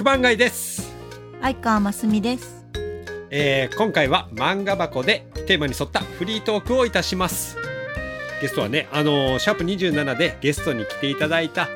[0.00, 0.94] 九番街です、
[1.42, 2.64] 相川真澄です。
[3.28, 7.58] えー今回は漫画箱でテーマに沿ったフリートークをいたします
[8.40, 11.68] ゲストはねあのーシャープ27でゲストに来ていただいた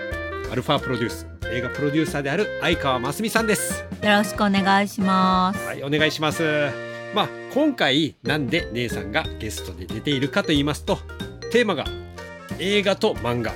[0.50, 5.66] アルファプロデュース映画プロデューサーである相川真澄さんですよろしくお願いします。
[5.66, 6.70] はいお願いします
[7.14, 10.96] まあ今回なんで姉さんがゲストで出ているかと言いますと
[11.52, 11.84] テーマが
[12.58, 13.52] 映画と漫画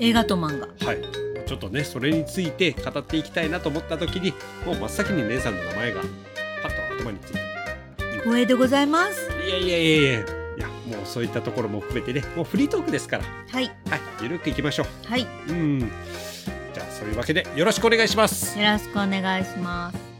[0.00, 0.84] 映画と漫画。
[0.84, 1.13] はい
[1.54, 4.32] ちょっとねそれについて語っていきたいなと思った時に
[4.66, 6.00] もう真っ先に姉さんの名前が
[6.62, 7.38] パッと頭について
[8.24, 9.30] 光栄でございます。
[9.46, 10.24] いやいやいやいやい
[10.58, 13.64] やもうそういったところも含めてねもうフリートークですからはい。
[13.88, 15.22] はいゆるくいきましょはい。
[15.22, 20.13] よううんじゃあそういうわけでよろしくお願いしますろしくお願いします。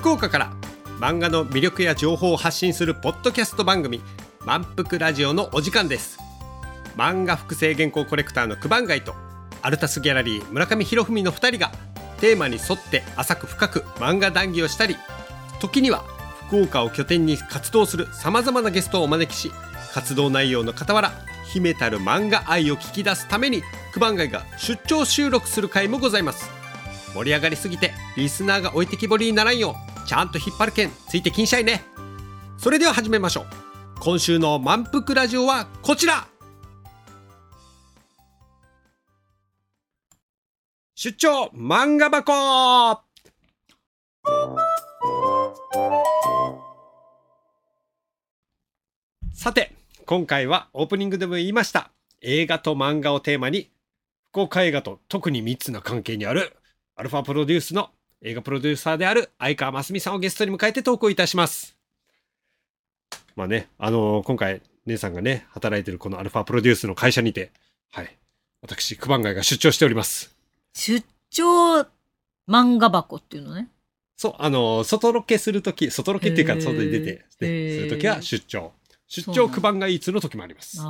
[0.00, 0.52] 福岡から
[0.98, 4.00] 漫画の魅力や情報を発信するポッドキャスト番組
[4.46, 6.18] 満腹ラジオのお時間です。
[6.96, 9.14] 漫画複製原稿コレクターの九番街と
[9.60, 11.70] アルタスギャラリー村上博文の2人が
[12.18, 14.96] テーマに沿って浅く深く漫画談義をしたり
[15.60, 15.98] 時には
[16.46, 19.52] 福岡を拠点に活動するさまざまなゲストをお招きし
[19.92, 21.12] 活動内容の傍ら
[21.52, 23.62] 秘めたる漫画愛を聞き出すために
[23.92, 26.60] 九番街が出張収録する回もございます。
[27.14, 31.82] 盛り上がりすぎてリスナーが置いてきぼりにならんようちゃんと引っ張るけんついてきんしゃいね。
[32.58, 33.46] それでは始めましょう。
[34.00, 36.26] 今週の満腹ラジオはこちら。
[40.94, 43.02] 出張漫画箱。
[49.32, 49.72] さて
[50.04, 51.90] 今回はオープニングでも言いました。
[52.20, 53.70] 映画と漫画をテーマに
[54.32, 56.54] 福岡映画と特に密な関係にある
[56.96, 57.90] アルファプロデュースの
[58.22, 61.76] 映画プロデューサーである相川真澄さんをゲストに迎えてトークをいたします。
[63.34, 67.50] まあね、あのー今回姉さんがね、働いてるこのアルファプロデュースの会社にて、
[67.92, 68.16] はい、
[68.60, 70.36] 私、九番街が出張しております。
[70.74, 71.80] 出張
[72.46, 73.68] 漫画箱っていうのね。
[74.16, 77.44] そう、あのー外ロケするとき、外ロケっていうか、外に出て、ね、す
[77.84, 78.72] るときは出張。
[79.10, 80.78] 出張九番街イーツの時もあります。
[80.80, 80.86] あー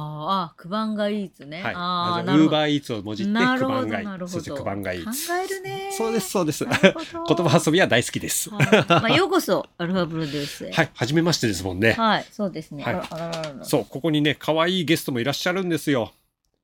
[0.52, 1.62] あ、クバンがいいつね。
[1.62, 1.74] はい。
[1.74, 2.20] ああ。
[2.20, 4.18] ウーバーイーツをもじって、なるほど、九番街なる。
[4.18, 4.28] ほど。
[4.28, 5.26] そして九番街イーツ。
[5.26, 5.90] 考えるね。
[5.96, 6.66] そうです、そうです。
[6.66, 8.50] な 言葉遊びは大好きです。
[8.50, 10.70] はいまあ、ようこそ、アルファプロデュースへ。
[10.70, 11.92] はい、初めましてですもんね。
[11.92, 12.84] はい、そうですね。
[12.84, 16.12] はいあらあららそう、ここにね、可愛いゲストもいらっしゃるんですよ。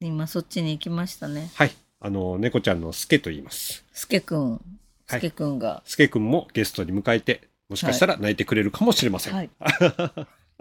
[0.00, 1.50] 今そっちに行きましたね。
[1.54, 1.72] はい。
[2.00, 3.82] あの、猫ちゃんのスケと言います。
[3.94, 4.52] スケくん。
[4.52, 4.60] はい
[5.06, 5.82] スケくんが。
[5.86, 9.34] スケくんもゲストに迎えて、もしかしたら泣いてくれるかもしれません。
[9.34, 9.50] はい。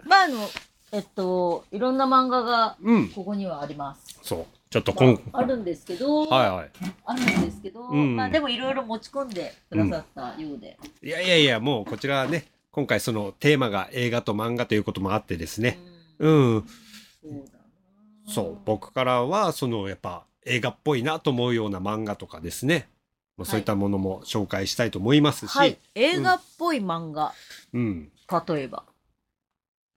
[0.06, 0.48] まあ、あの、
[0.96, 3.08] えっと、いろんな漫画がうん。
[3.10, 4.18] ここにはあります。
[4.22, 4.46] そう。
[4.70, 6.70] ちょっとま今、あ、あるんですけど、はいはい。
[7.04, 9.98] あるんですけど、うんまあでもいろいろ持ち込んでくださ
[10.30, 10.78] ったようで。
[11.02, 15.78] いやいやいや、もうこちらはね、今回そのテーマが映画と漫画ということもあってですね。
[16.18, 16.64] うんうん。
[16.66, 17.58] そうだ
[18.26, 18.58] なそう。
[18.64, 22.88] 僕からは、その、やっぱ映画っぽいなと思うような漫画とかですね。
[23.36, 25.50] まあ、そういったものも紹介したいと思いますし。
[25.50, 25.78] はい。
[25.94, 27.34] 映画っぽい漫画、
[27.74, 28.10] うん。
[28.48, 28.84] 例えば。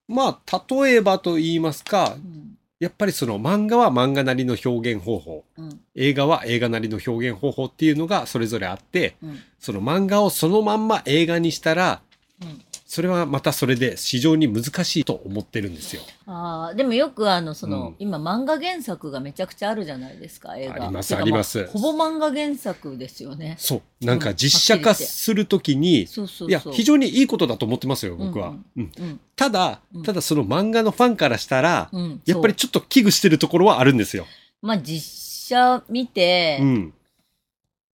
[0.10, 2.58] まあ、例えばと言いますかう、ん。
[2.80, 5.46] やっぱりその漫画は漫画なりの表現方法。
[5.58, 5.80] うん。
[5.96, 9.40] 映画は映画なりの表現方法っていうのがそれぞれあって、うん。
[9.60, 12.02] その漫画をそのまんま映画にしたら、
[12.42, 12.62] うん。
[12.92, 16.02] それはまたそれで非常に難しいと思ってるんですよ。
[16.26, 20.74] ああ、でもよくあの、その、うん今漫画原作がめちゃくちゃあるじゃないですか、映画。
[20.74, 23.58] ありますありますあほぼ漫画原作ですよね。
[23.60, 24.06] そう。
[24.06, 26.50] なんか実写化するときに、そうそうそう。
[26.50, 28.50] いや、非常にいいことだと思ってますよ、僕は。
[28.50, 29.20] うんうんうん。
[29.36, 32.22] ただうん、ただその漫画のファンからしたら、うん。
[32.26, 34.26] やっぱりちょっと危惧してるところはあるんですよ。
[34.64, 36.94] まあ実写見て、うん。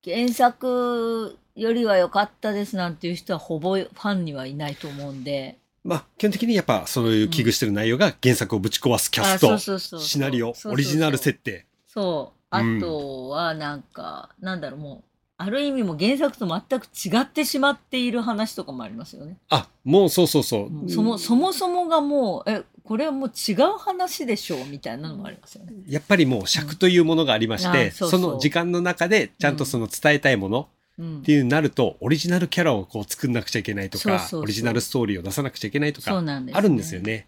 [0.05, 5.57] 原作よりは良かったですなんていう人はほぼファンにはいないと思うんで。
[5.83, 11.65] まあ、基本的にやっぱそういう危惧してる内容が原作をぶち壊すキャスあそうト、そうそうシナリオオリジナル設定。
[11.85, 12.39] そう。
[12.49, 19.37] あうんとはなんか、なんだろう、もう、ある意味もう原作と全く違ってしまっている話とかもありますよね。
[19.49, 20.67] あ、もうそうそうそう。
[20.67, 25.73] うんそもそもそもがもう、え、これはもう違う話でしょうみたいなのもありますよね。
[25.87, 30.65] やっぱりもう尺というものがありましうんて、あその時間の中でちゃんとその伝えたいものうん
[31.01, 37.01] っていうになると、オリジナルキャラをこう作んなくちゃいけないとかオリジナルストーリーを出さなくちゃいけないとか、あるんですよ。
[37.01, 37.27] ね。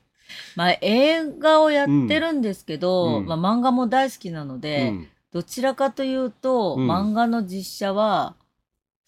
[0.55, 5.07] まあ映画をやってるんですけど、うんまあ漫画も大好きなのうで、ん。
[5.33, 8.35] どちらかというと、うん漫画の実写は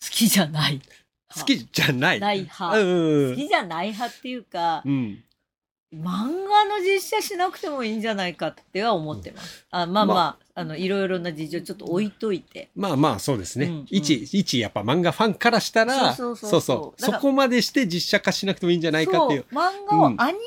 [0.04, 0.82] 好きじゃない。
[1.36, 2.20] 好きじゃない。
[2.20, 2.72] ない派。
[2.72, 5.24] 好きじゃない派っていうか、うん。
[5.94, 6.03] 漫
[6.47, 9.65] 画の実写しなくてもいいんじゃないかっては思ってます。
[9.71, 10.50] あまあまあ、まあ。
[10.65, 12.69] のいろいろな事情ちょっと置いといて。
[12.75, 19.45] まあまあそうですね、うん一一やっぱ漫画ファンからしたらそうそうそこまでして実写化しなくてもいいんじゃないかっていう。
[19.51, 19.62] そう。
[19.62, 20.15] 漫画をうん。
[20.21, 20.39] アニメ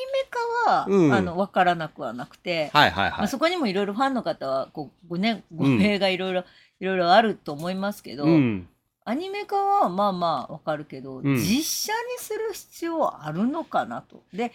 [0.67, 1.15] 化は、うん。
[1.15, 6.45] あの分からなくはなくて、はいはいはい、まあ、そこにもいろいろファンの方はこうご,、ね、語弊がいろいろ
[6.81, 8.69] いろいろあると思いますけど、うん。
[9.05, 11.37] アニメ化はまあまあわかるけど、ん。
[11.37, 14.23] 実写にする必要あるのかなと。
[14.33, 14.49] であ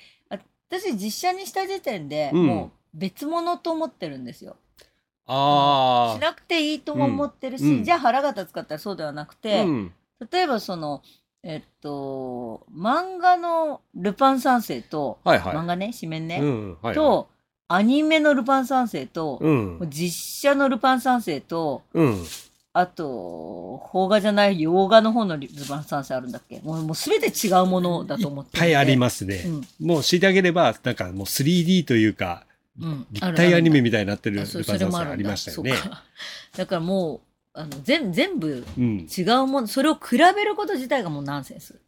[0.70, 2.46] 私実写にした時点でうん。
[2.46, 4.56] もう別物と思ってるんですよ。
[5.28, 7.84] あしなくていいとも思ってるし、うん。
[7.84, 9.94] じゃあ腹が立つかったらそうではなくて、うん、
[10.32, 11.02] 例えばその
[11.44, 15.56] えっと漫画の「ルパン三世と」はいはい。
[15.56, 17.30] 漫画ね紙面ね、うんはいはい、と
[17.68, 19.80] アニメの「ルパン三世と」うん。
[19.90, 22.26] 実写の「ルパン三世と」うん
[22.80, 26.60] あと、邦画じゃない洋画の方のルパン三世あるんだっけ？
[26.60, 29.88] もうもう全て違うものだと思っていっぱいありまますね、うん。
[29.88, 32.46] もう強いてあげればなんかもう 3D というか
[32.80, 35.74] うん、立体アニメみたたいになってるルパン三世ありましたよね。
[36.56, 37.22] だからも
[37.56, 39.08] うあの全全部うん。
[39.08, 41.80] 違うものそれを比べること自体がもうナンセンス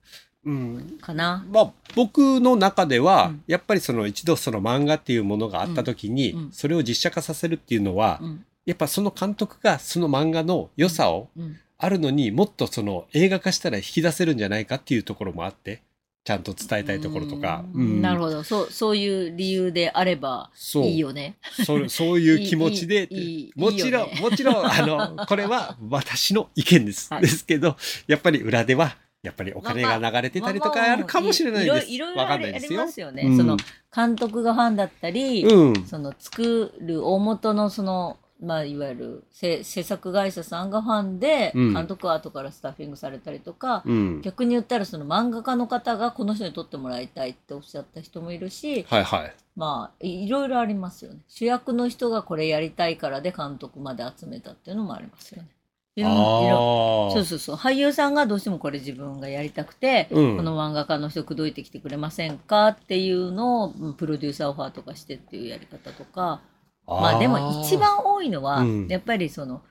[0.46, 0.98] うん。
[1.00, 1.46] かな。
[1.52, 3.44] まあ、僕の中では、うん。
[3.46, 6.40] やっぱりその一度その漫画っていうものがあった時に、うん。
[6.40, 6.52] うん。
[6.52, 11.58] それを実写化させるっていうのは、うんやっぱその監督がその漫画の良さをうん。
[11.82, 15.82] あるのにもっとその映画化したら引き出せるんじゃないかっていうところもあって
[16.26, 18.02] ちゃんと伝えたいところとか、うん。
[18.02, 18.44] なるどほど。
[18.44, 21.38] そうそういう理由であればいいよね。
[21.66, 23.08] そそういう 気持ちで
[23.56, 24.20] もちろん、ね。
[24.22, 27.22] もちろんあの これは私の意見です、はい。
[27.22, 27.78] ですけど
[28.08, 31.90] やっぱり裏ではやっぱりお金が流れてたりとかあるかもしれないです。
[31.90, 32.80] いろいろありありんないですよ。
[32.82, 33.24] ますよね。
[33.24, 33.38] うん。
[33.38, 33.58] その
[33.96, 49.36] 監督がファンだったり、うん、その作る大元のその、まあ、いわゆる制制作会社さんがファンで、うん監督は後からスタッフィングされたりとか、うん、逆に言ったらその漫画家の方がこの人に撮ってもらいたいっておっしゃった人もいるし、はいはい。
[49.56, 51.20] まあいいろいろありますよね。
[51.28, 55.50] 主役の人がこれやりたいからで監督まで集めたっていうのもありますよね。
[55.96, 66.49] いろんいろあそうそうそう俳優さんがどうしてもこれ自分がやりたくて、うんこの漫画家の人口説いてきてくれませんかっていうのをうんプロデューサーオファーとかしてっていうやり方とかあ。
[66.90, 68.88] まあでも一番多いのは、うん。
[68.88, 69.62] やっぱりその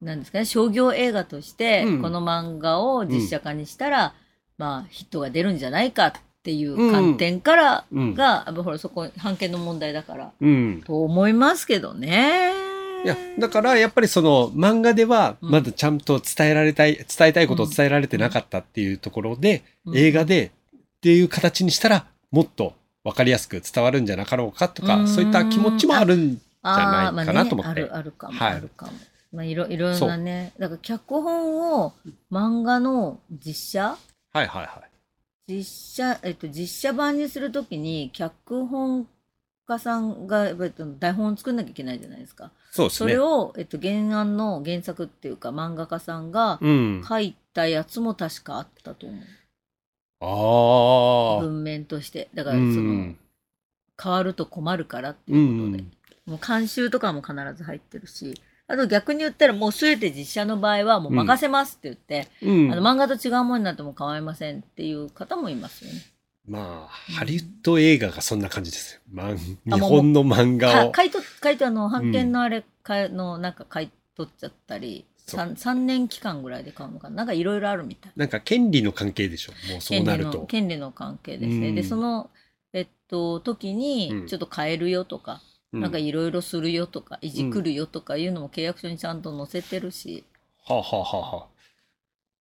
[0.00, 2.02] なんですかね商業映画としてうん。
[2.02, 4.14] この漫画を実写化にしたら、
[4.58, 6.12] まあヒットが出るんじゃないかっ
[6.42, 8.14] ていう観点からうん。
[8.14, 10.82] が、やっぱほらそこ判権の問題だからうん。
[10.84, 12.52] と思いますけどね。
[13.04, 15.50] いやだからやっぱりその漫画ではうん。
[15.50, 19.96] まだちゃんと伝えられたい、伝えたいことを伝えられてなかったっていうところで、うん。
[19.96, 20.46] 映画で
[20.76, 27.82] っていう形にしたらもっと分かりやすく伝わるんじゃなかろうかとか、うんそういった気持ちもあるんじゃないかなと思って。
[27.82, 28.92] まあね、あるあるかも、はいあるかも。
[29.32, 31.94] まあいろいろんなねだから脚本を
[32.30, 33.82] 漫画の実写？
[33.82, 33.98] はい
[34.34, 34.82] はいは
[35.48, 35.52] い。
[35.52, 35.64] 実
[35.96, 39.08] 写えっと実写版にするときに脚本
[39.66, 42.50] 家さんがやっぱり台本を作んなきゃいけないじゃないですか。
[42.70, 43.18] そうですねそれ。
[43.18, 47.04] を、えっと、原案の原作っていうか漫画家さんがうん。
[47.08, 49.18] 書いたやつも確かあったと思う。
[49.20, 49.26] ああ。
[50.22, 52.28] 文面として。
[52.34, 53.18] だからうその、ん。
[54.02, 55.82] 変わると困るからってういうことで。
[55.82, 55.92] ん。
[56.26, 66.00] もう監修とかも必ず入ってるし、あと逆に言ったらもう全て実写の場合はもう任せますって言って、うんあの漫画と違うものになっても構いませんっていう方もいますよね。
[66.48, 69.00] まあ、ハリウッド映画がそんな感じですよ。
[69.12, 70.90] ま日本の漫画を。
[70.90, 78.12] か買い取っ買い取あの版権のあれ、かのなんか買い取っちゃったり、そう 3, 三年期間ぐらいで買うのかななんかいろいろあるみたい。
[78.16, 79.52] なんか権利の関係でしょ。
[79.70, 80.46] もうそう権利のなると。
[80.46, 81.68] 権利の関係ですね。
[81.68, 82.30] うんでその
[82.72, 85.40] えっと時うにんちょっと変えるよとか、
[85.72, 90.24] うなんかいろいろするよとかいじくるよとかいうのも契約書にちゃんと載せてるし、
[90.66, 91.46] はあ、はあはあはあ、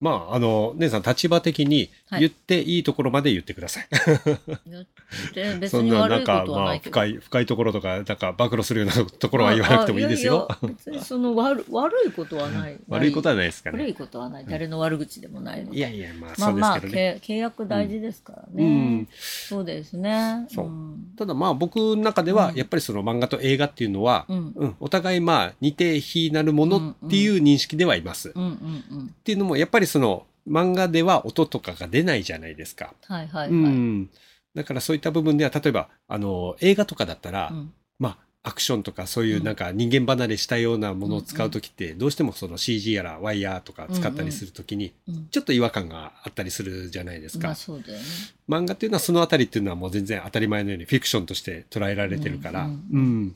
[0.01, 3.87] まあ、あの、姉さん立場的にはい言っていいところまで言ってください。
[5.33, 6.91] で別そんな、に悪ないんか、ことはまあ、ないけど。
[6.91, 10.47] 深い、深いところとか、なんか、暴露するようなところは言わなくてもいいですよ。
[10.49, 12.77] ああいやいや別にその悪悪いことはない。
[12.89, 13.89] 悪いことはないですか悪ね。
[13.89, 14.45] いことはない。
[14.47, 15.77] 誰の悪口でもないので。
[15.77, 17.19] いやいや、まあ、まそうであますあ、けどね。
[17.21, 18.63] け契約大事ですからね。
[18.63, 19.07] うん。
[19.11, 20.45] そうですね。
[20.49, 24.53] そうんただまあ、僕の中ではう、んやっぱりその漫画と映画っていうのは、うん。
[24.55, 28.31] うん、お互いまあ、似て非なるものっていう認識ではいます。
[28.35, 29.05] うんうんうん。
[29.05, 32.93] っていうのも、やっぱりその、漫画では音とかが出ないじゃないですか。
[33.07, 33.49] はいはいはい。
[33.49, 34.09] ううんん。
[34.55, 47.49] だからそういった部分では、例えば、あの、映画とかだったら、うんまあ、アクションとかそういううんなんか人間離れしたようなものを使うときって、どうしてもその CG やらワイヤーとか使ったりするときに、うんちょっと違和感があったりするじゃないですか。
[47.49, 48.05] まあそうだよね。
[48.49, 53.35] 漫画っていうのはそのあたりっていうのはもう全然当たり前のようにフィクションとして捉えられてるから、ううんんうん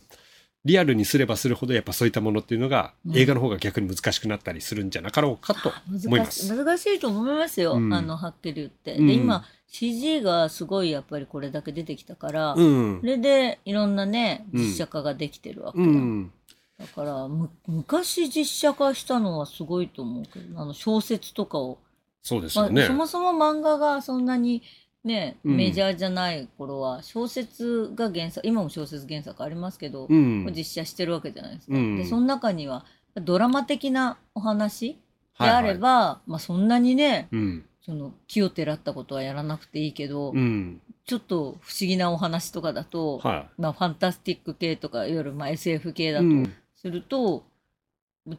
[0.65, 6.55] リアルにすればするほどやっぱそういったものっていうのがうん映画の方が逆に難しくなったりするんじゃなかろうかと思いま難しす。
[6.55, 7.73] 難しいと思いますよ。
[7.73, 8.95] うんあの、はっきり言って。
[8.95, 16.31] うんで、今、CG がすごいやっぱりこれだけ出てきたから、うんそれでいろんなねうん実写化ができてるわけうだ、ん
[16.79, 21.85] だからむ昔実写化したのはすごいと思うけどあの小説とかを、まあ
[22.21, 22.87] そうですよね。
[22.87, 24.63] そもそも漫画がそんなに
[25.05, 25.57] ねうん。
[25.57, 30.51] メジャーじゃない頃は小説が原作今も小説原作ありますけど、うん。
[30.55, 31.75] 実写してるわけじゃないですか。
[31.75, 31.97] うん。
[31.97, 32.85] でその中には
[33.15, 34.99] ドラマ的なお話
[35.39, 37.65] であれば、まあそんなにねうん。
[37.81, 40.81] その木をてらったことはやらなくていいけど、うん。
[41.05, 46.11] ちょっと不思議なお話とかだと、はまあ、ファンタスティック系とかいわゆるまあ SF 系い。
[46.11, 46.53] だとうん。
[46.75, 47.43] すると、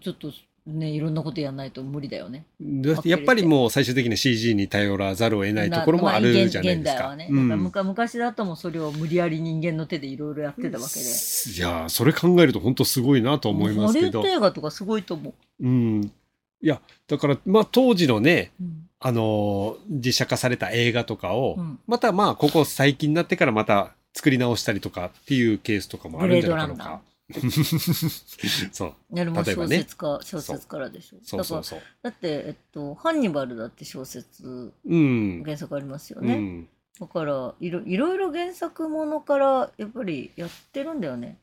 [0.00, 0.32] ちょっと
[0.66, 2.44] ねいろんなことやらないと無理だよね。
[2.60, 7.02] でやっぱりもう最終的に CG に頼らざるを得ないところもあるじゃないですか。
[7.04, 11.00] まあ現現代はね、うん昔だともうそれを無理やり人間の手でいろいろやってたわけで。
[11.00, 14.38] いやーそれ考えると本当すごいなと思いますけどハリウッド。
[14.38, 15.66] 映画とかすごいと思う。
[15.66, 16.12] うん、
[16.60, 27.00] いやだからまあ当時のねうんあのー実写化された映画とかを、うんまたまあここ最近になってからまた作り直したりとかっていうケースとかもあるんじゃないかのか。
[28.72, 31.16] そういやでも小説か、小説からでしょ。
[31.22, 31.80] そうそうそう。
[32.02, 35.42] だって、えっと、ハンニバルだって小説うん。
[35.44, 36.34] 原作ありますよね。
[36.34, 36.68] うん、
[37.00, 41.36] だからいろいろいろ原作ものからやっぱりやってるんだよね。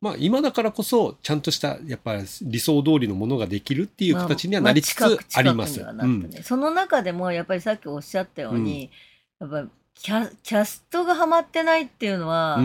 [0.00, 5.84] まあ今だからこそちゃんとしたやっぱ理想通りのものができるっていうまあ形にはなりつつまあります。
[6.42, 8.90] その中でもやっぱりさっきおっしゃったように、
[9.40, 12.60] やっぱりキャキャストがハマってないっていうのは、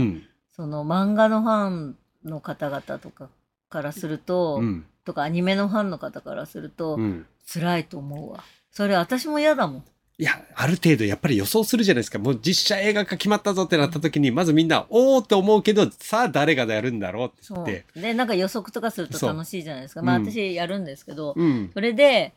[0.55, 3.29] その漫画のファンの方々とか
[3.69, 8.43] からすると、うんとかアニメのファンの方からすると、うん辛いと思うわ。
[8.69, 9.83] それ私も嫌だもん。
[10.19, 18.01] いやある程度やっぱり予想するじゃないですかもう実写映画化決まったぞってなった時にまずみんなおおって思うけどさあ誰がやるんだろうってそう言って。
[18.01, 20.01] でなんか予測とかすると楽しいじゃないですか。
[20.01, 22.33] まあうん私やるんですけど、うんそれで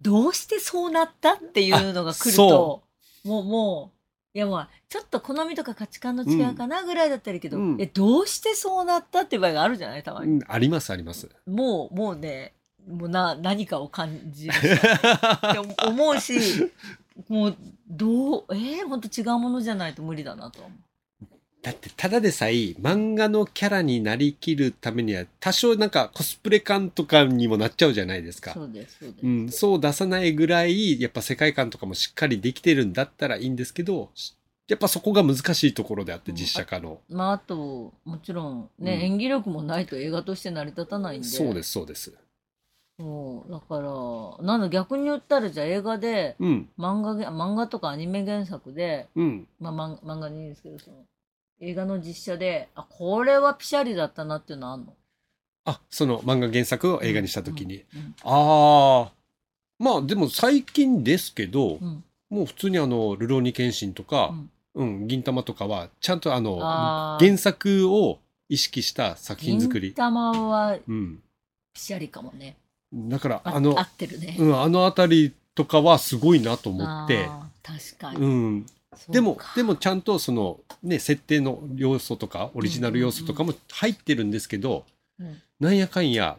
[0.00, 2.82] どうしてそうなったっていうのが来るあと
[3.24, 3.99] もうもう
[4.32, 10.02] いやまあちょっと好みとか価値観の違いかなぐらいだったらいいけど、うんえどうしてそうなったっていう場合があるじゃない？
[10.04, 11.28] たまに、うんありますあります。
[11.46, 12.54] もうもうね
[12.88, 16.38] もうな何かを感じるって思う し
[17.28, 17.56] もう
[17.88, 20.78] どうえー、ほんと違うものじゃないと無理だなとは思う。
[21.62, 28.52] だってただでさえ漫画のキャラになりきるためには多少なんかコスプレ感とかにもなっちゃうじゃないですか。
[28.52, 34.10] そうですそうです、うん、そう出さないぐらいやっぱ世界観とかもしっかりできてるんだったらいいんですけど
[34.68, 39.00] やっぱそこが難しいところであってうん実写化の、まああともちろんね、うん。
[39.00, 41.28] 演技力もないと映画として成り立たないんで。
[41.28, 42.14] そうですそうです。
[42.98, 46.68] そうだからなんだ逆に言ったらじゃあ映画でうん。
[46.78, 49.48] 漫画げ漫画とかアニメ原作で、うん。
[49.58, 50.96] まあ、漫漫画でいいんですけどその
[51.60, 54.94] 映画の実写であこれはピシャリだったなっていうのはあんの？
[55.66, 58.14] あその漫画原作を映画にした時に、うん。
[58.24, 59.12] ああ
[59.78, 61.86] まあでも最近ですけど、うん。
[61.86, 64.32] うんもう普通にあの「ルローニケンシン」とか
[64.74, 65.00] う、ん。
[65.00, 66.58] うん銀魂とかはちゃんとあの
[67.18, 69.88] 原作を意識した作品作り。
[69.88, 71.20] 銀、玉はうん、
[71.74, 72.56] ピシャリかもね。
[72.92, 77.28] だからああの合ってるね、うん、あの辺りとかはすごいなと思って、
[77.64, 78.66] 確かに、うん、
[79.08, 79.52] でもか。
[79.54, 84.84] でもちゃんとそのね設定の要素とかオリジナル要素とかも入ってるんですけど、
[85.18, 85.40] うん。
[85.60, 86.38] なんやかんや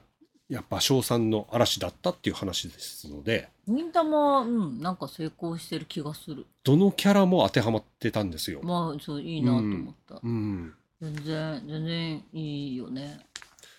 [0.50, 6.46] やっぱ賞賛の嵐だったっていう話ですので銀玉はうんなんか成功してる気がする。
[6.64, 8.60] どのキャラも当てはまってたんですよ。
[8.64, 13.20] まあそういいなと思った、うん、全然全然いいよね。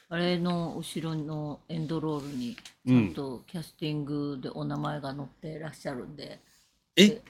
[0.08, 6.38] あれの後ろのエンドロールにちゃんとキャスティングでお名前が載ってらっしゃるんで、
[6.96, 7.20] え？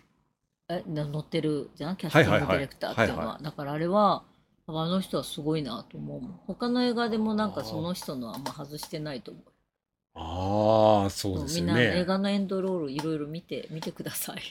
[0.69, 1.97] えな載ってるじゃん？
[1.97, 4.23] キャスティングディレクターっていうのは,、はいはだからあれは
[4.67, 6.21] あの人はすごいなと思う。
[6.21, 9.45] もん他の映画でもなんかその人のはあんま外してないと思う。
[10.15, 12.05] ああそうですよみんな映ね。
[12.05, 14.43] 画のエンドロールいろいろ見て見てください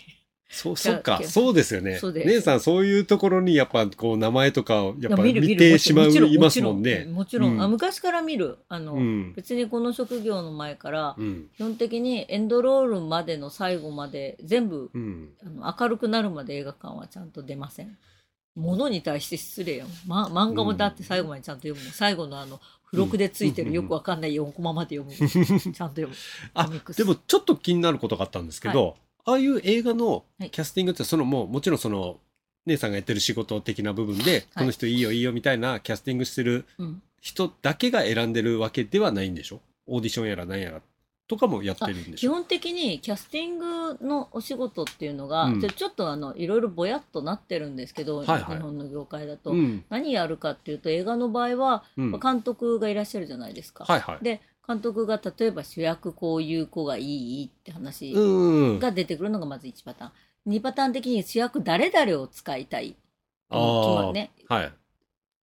[0.51, 1.17] そうそっか。
[1.17, 2.00] けそうですよね。
[2.25, 7.05] 姉さんそういうところにやっぱこう名前とかをやっぱ見てしまういますもんね。
[7.05, 7.62] もちろん、うん。
[7.62, 8.58] あ昔から見る。
[8.67, 9.34] あの、うん。
[9.34, 11.48] 別にこの職業の前からうん。
[11.55, 15.29] 基本的にエンドロールまでの最後まで全部うん。
[15.41, 17.98] あの明るくなるまで映画館はちゃんと出ません。
[18.55, 22.60] ものに対して失礼よ、ま、漫画もだって最後までちゃんと読む最後のあの
[22.91, 23.75] 付録でついてるうん。
[23.75, 26.15] よくわかんない4コマまで読むちゃんと読む。
[26.53, 30.49] あでもちょっと気になることがあったんですけど、ああいう映画のはい。
[30.49, 32.17] キャスティングってそのもうもちろんその
[32.65, 39.61] 姉さんがやってる仕事的な部分で、この人いいよいいよみたいなキャスティングしてるうん、人だけが選んでるわけではないんでしょ？
[39.87, 40.81] オーディションやら何やら
[41.27, 45.61] とかもやってるんで基本的にキャスティングのお仕事っていうのが、うん。
[45.61, 48.57] ちょちょっとあのいろいろぼやっとなってるんですけど、はいはい。
[48.57, 49.83] 日本の業界だと、うん。
[49.89, 52.19] 何やるかっていうと映画の場合は、うん。
[52.19, 53.85] 監督がいらっしゃるじゃないですか。
[53.85, 54.23] はいはい。
[54.23, 60.53] で監督が例えば主役こういう子がいいって話うんが出てくるのがまず1パターン。
[60.53, 62.95] 2パターン的に主役誰々を使いたい。
[63.49, 64.31] あね。
[64.47, 64.73] はい。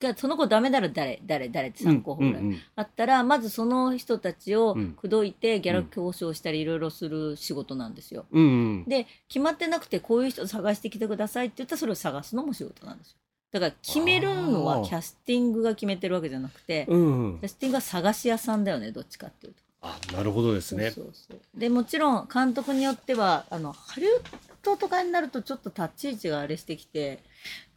[0.00, 8.26] がその子ダメなら誰誰誰って3候補ぐらい、うんうんあったらまずその人たちをうん口説いてギャラ交渉したりいろいろする仕事なんですよ。
[8.30, 8.46] うんう
[8.82, 13.16] んで決まってなくてこういう人探してきてくださいって言ったらそれを探すのも仕事なんですよ。
[13.50, 17.38] だから決めるのはキャスティングが決めてるわけじゃなくて、うんうん。
[17.38, 19.62] キャスティングは探し屋さんだよねどっちかっていうと。
[19.80, 20.90] あなるほどですね。
[20.90, 24.22] そうそうでもちろん監督によってはあのハリウッ
[24.62, 27.20] ドとかになるとちょっと立ち位置があれしてきて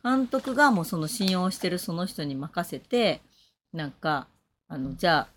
[0.03, 3.21] 監督がもうその信用してるその人に任せて
[3.71, 4.27] なんか
[4.67, 5.27] あのじゃあ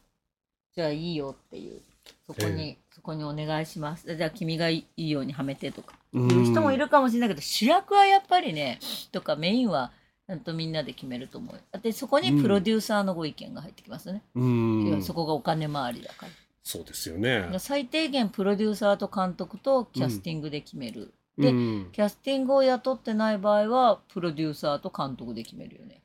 [0.75, 1.81] じゃあいいよっていう
[2.26, 4.14] そこに、そこにお願いします。
[4.14, 5.95] じゃあ君がいいようにはめてとか。
[6.14, 8.79] いう人もいるかもしれないけど主役はやっぱりね
[9.11, 9.91] とかメインは
[10.26, 11.61] ちゃんとみんなで決めると思うよ。
[11.83, 15.02] でそこにプロデューサーのご意見が入ってきますね、うん。
[15.02, 16.33] そこがお金回りだから。
[16.62, 17.47] そうですよね。
[17.59, 21.90] 最低限プロデューサーと監督とキャスティングで決める、でうん。
[21.93, 26.00] キャスティングを雇ってない場合はプロデューサーと監督で決めるよね。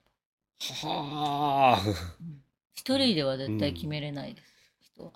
[0.83, 1.81] はあ。
[2.73, 5.11] 一人では絶対決めれないです、人は。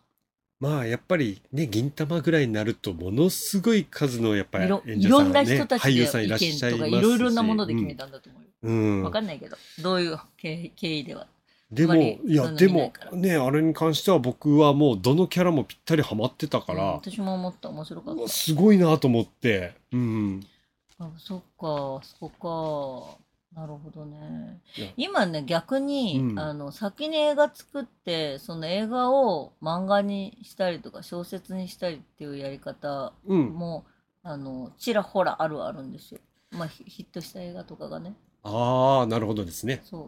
[0.62, 6.92] まあやっぱりね銀玉ぐらいになるとものすごい数のやっぱりいろ演者さん、いろんね、な人たちで俳優さんいらっしゃい意ますし。
[6.92, 11.28] 見とかいろいろなもので決めたんだと思うよ、うん、わかんないけどどういう経経緯では。
[11.72, 13.12] でもあんまりいやでも見ないから。
[13.12, 17.70] ねあれに関しては僕はもうどのキャラもぴったりハマってたかうんら、私も思った。
[17.70, 18.32] 面白かっうわた。
[18.32, 19.74] すごいなと思って。
[19.92, 20.46] うん。
[21.00, 23.18] あそっかそこ
[23.56, 23.60] か。
[23.60, 24.62] なるほどね。
[24.78, 24.88] いや。
[24.98, 26.40] 今ね逆に、うん。
[26.40, 33.50] あの先に映画作ってその映画を漫画にしたりとか小説にしたりっていうやり方うん。
[33.50, 33.86] も、
[34.24, 36.20] あのちらほらあるあるんですよ。
[36.52, 39.82] まあヒヒットした映画とかがねああなるほどですね。
[39.84, 40.02] そう。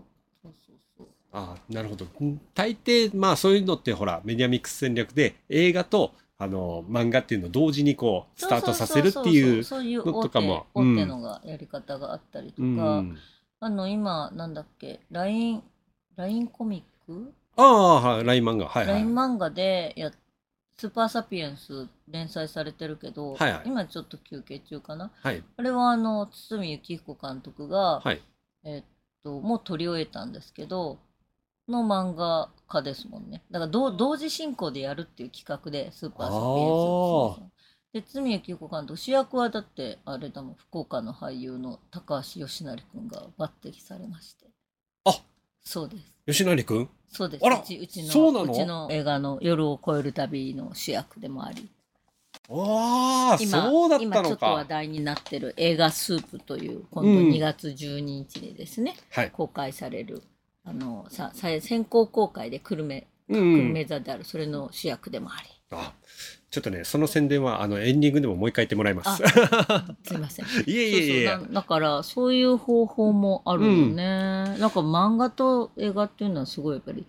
[0.43, 1.07] そうそうそう。
[1.31, 2.05] ああなるほど。
[2.21, 13.17] うん大抵まあそういうのってほらメディアミックス戦略で映画とあの漫画っていうのを同時にこうスタートさせるっていうそうそうそういうの大手のがやり方があったりとか、うん
[13.61, 15.63] あの今なんだっけ LINE
[16.17, 17.33] LINE コミック？
[17.55, 18.67] ああはいライン漫画。
[18.67, 18.95] はいはい。
[18.95, 20.11] LINE 漫画でや
[20.77, 23.61] スーパーサピエンス連載されてるけど、はいはい。
[23.65, 25.11] 今ちょっと休憩中かな？
[25.21, 25.43] はい。
[25.55, 28.21] あれはあの堤幸彦監督が、はい。
[28.65, 28.83] えっ
[29.23, 30.99] ともう撮り終えたんですけど
[31.69, 33.41] の漫画家ですもんね。
[33.51, 37.51] だから同同時進行でやるっていう企画でスーパーサピエンス
[37.93, 44.45] で堤幸彦監督主役はだってあれだもん福岡の俳優の高橋義成君が抜擢されまして。
[45.05, 45.21] あ。
[45.63, 46.13] そうです。
[46.27, 46.89] 吉成くん？
[47.15, 47.45] そうです。
[47.45, 48.53] あらうちうちのそうなの？
[48.53, 51.69] ちの映画の「夜を越える旅」の主役でもあり。
[52.49, 57.29] ああ今そうだった今ちょっとのか話題になってる映画「スープ」という今度うん。
[57.29, 59.31] 2月12日にですね、はい。
[59.31, 60.21] 公開される
[60.63, 63.67] あのささ先行公開で久留米久うん。
[63.69, 65.93] 留米座であるそれの主役でもあり、あ
[66.55, 69.21] ちょっとねその宣伝はあのエンディングでももう一回言ってもらいます。
[70.07, 70.45] すいません。
[70.65, 71.37] いえいえいえ。
[71.51, 77.05] だからそういう方法もあるよね、なんか漫画と映画っていうのはすごいやっぱり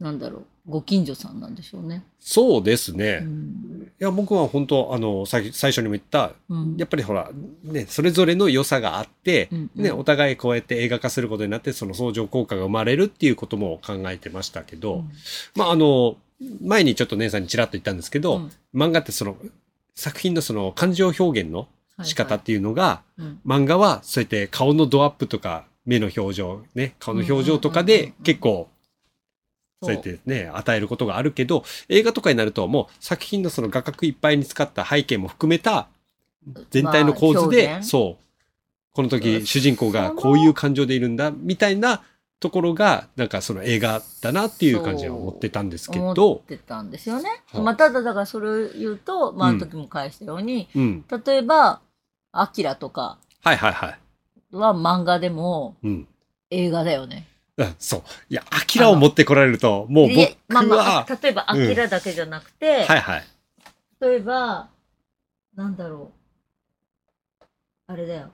[0.00, 2.04] なんだろうご近所さんなんでしょうね。
[2.18, 3.92] そうですね、いうん。
[3.98, 6.76] や僕は本当あの最最初にも言ったうん。
[6.76, 7.30] やっぱりほら
[7.64, 9.82] ねそれぞれの良さがあって、うんうん。
[9.82, 15.10] ねお互いこうやって映画化することになってその相乗効果が生まれるっていうことも考えてましたけど、うん。
[15.54, 16.16] まああの
[16.62, 18.52] 前にちょっと姉さんにちらっと言ったんですけど、うん。
[18.74, 19.36] 漫画ってその
[19.94, 21.68] 作品のその感情表現の
[22.02, 28.68] 仕方っていうのが、はいはい漫画はそうやって顔のドアップとか目の表情ね顔の表情とかでうんうんうんうん結構
[29.82, 29.94] そう。
[29.94, 35.88] やってね与えることがあるけど映画とかになるともう作品のその画角いっぱいに使った背景も含めた
[36.70, 38.24] 全体の構図で、まあそう。
[38.92, 42.02] このうん時主人公がこういう感情でいるんだみたいな
[42.40, 47.42] ところがなんかその映画だなっていう感じは思ってたんですけ思どっ、てたんですよね。
[47.52, 47.62] はい。
[47.62, 51.80] まあ、ただだからそれを言うと、まあ、時も返したように、うん、例えば
[52.32, 53.18] 「アキラとか。
[53.42, 53.98] はいはいはい、
[54.56, 56.08] は漫画でもうん、
[56.50, 57.26] 映画だよね。
[57.58, 58.02] あそう。
[58.30, 63.24] いやアキラを持ってこられるともう僕いえまあまは、あ、例えば「アキラだけじゃなくて、はいはい。
[64.00, 64.70] 例えば
[65.54, 66.20] なんだろう。
[67.86, 68.30] あれだよ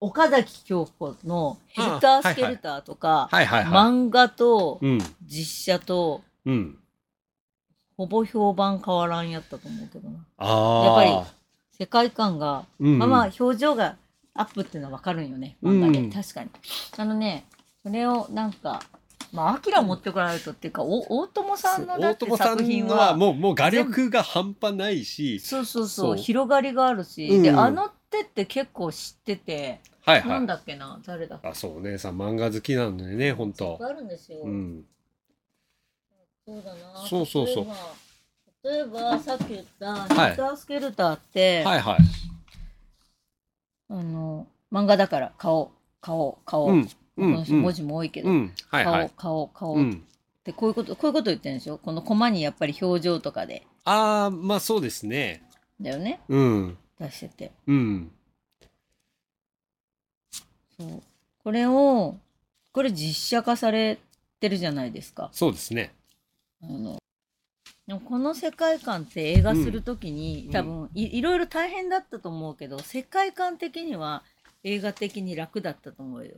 [0.00, 4.98] 岡崎京子の「ヘルタースケルター」とか、漫画とうん。
[5.26, 6.78] 実写とうん。
[7.96, 10.16] ほぼ評判変わらんやったと思うけどな。
[10.16, 11.12] やっぱり
[11.78, 13.96] 世界観がうんまあまあ表情が
[14.32, 16.50] アップっていうのは分かるんよね漫画で、うん確かに。
[16.96, 17.44] あのね
[17.82, 18.82] それをなんか
[19.32, 25.38] まあアキラ持ってこられるとっていうかお大友さんのだって大友さ作品んははもうもう画力が半端ないし。
[25.40, 26.06] そうそうそう。
[26.08, 26.16] そう。
[26.16, 27.42] 広がりがあるし、うん。
[27.42, 30.28] であの手って結構知ってて、はいはい。
[30.28, 31.48] なんだっけな誰だっけ。
[31.48, 33.78] あそうお姉さん漫画好きなんでね本当。
[33.80, 34.84] あるんですよ、うん。
[36.46, 37.06] そうだな。
[37.08, 37.66] そうそうそう。
[38.62, 40.30] 例えばさっき言った「はい。
[40.30, 41.98] ヘルタースケルター」って、はいはい。
[43.88, 49.10] あの漫画だから顔顔顔、うん文字も多いけど、うんはいはい。
[49.16, 50.04] 顔顔顔っうん。
[50.42, 53.66] てこういうことこういうこと言ってるんでしょこのコマにやっぱり表情とかで。
[53.84, 55.42] ああまあそうですね。
[55.80, 56.20] だよね。
[56.28, 57.52] うん出してて。
[57.66, 58.12] うん。
[60.78, 61.02] そう。
[61.42, 62.18] これを
[62.72, 63.98] これ実写化され
[64.38, 65.30] てるじゃないですか。
[65.32, 65.94] そうですね。
[66.62, 66.98] あの
[67.86, 70.52] でもこの世界観って映画するときに、うん。
[70.52, 74.22] 多分いいろいろ大変だったと思うけど世界観的には
[74.62, 76.34] 映画的に楽だったと思うよ。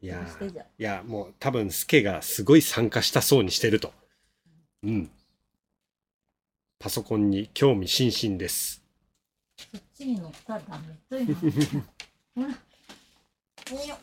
[0.00, 0.26] いや
[0.78, 3.92] いやもう多分スケがすごい参加したそうにしてると。
[4.82, 5.10] うん。
[6.78, 8.85] パソコンに興味津々です
[9.56, 11.28] そっちに乗ったらダメという
[11.74, 11.82] の。
[12.34, 12.48] ほら
[13.72, 13.96] およ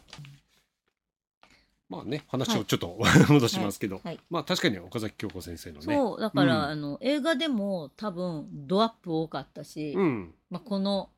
[1.89, 2.97] まあね話をちょっと、
[3.29, 4.19] 戻しますけど、はい。
[4.29, 5.95] まあ確かに岡崎京子先生のね。
[5.95, 6.71] そうだから、うん。
[6.71, 10.33] あの映画でも多分ドアップ多かったし、うん。
[10.49, 11.09] まあ、この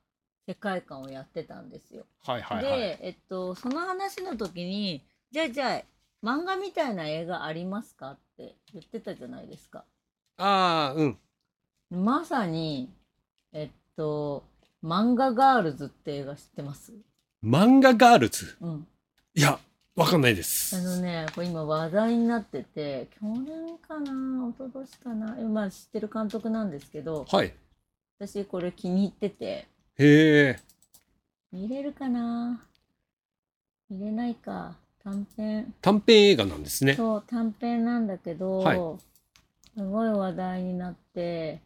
[0.47, 2.05] 世界観をやってたんですよ。
[2.23, 2.79] はいはいはい。
[2.79, 5.83] で、えっと、その話の時にじゃあじゃあ
[6.25, 9.85] 漫画みたいな映画ありますかって言ってたじゃないですか。
[10.37, 11.17] ああうん。
[11.89, 12.91] まさに
[13.53, 14.43] えっと
[14.83, 16.93] 「漫画ガールズ」って映画知ってます？
[17.43, 18.57] 漫画ガールズ？
[18.61, 18.87] うん。
[19.33, 19.59] いや
[19.95, 20.75] わかんないです。
[20.75, 24.49] あのねこれ今話題になってて去年かな？
[24.49, 25.35] 一昨年かな？
[25.47, 27.53] まあ知ってる監督なんですけどはい。
[28.19, 29.45] 私これ気に入ってて。
[29.45, 29.67] へ
[29.99, 30.59] え。
[31.51, 32.61] 見れるかな？
[33.89, 34.75] 見れないか。
[35.03, 35.73] 短編。
[35.81, 36.95] 短編映画なんですね。
[36.95, 38.77] そう短編なんだけど、はい。
[39.77, 41.61] すごい話題になって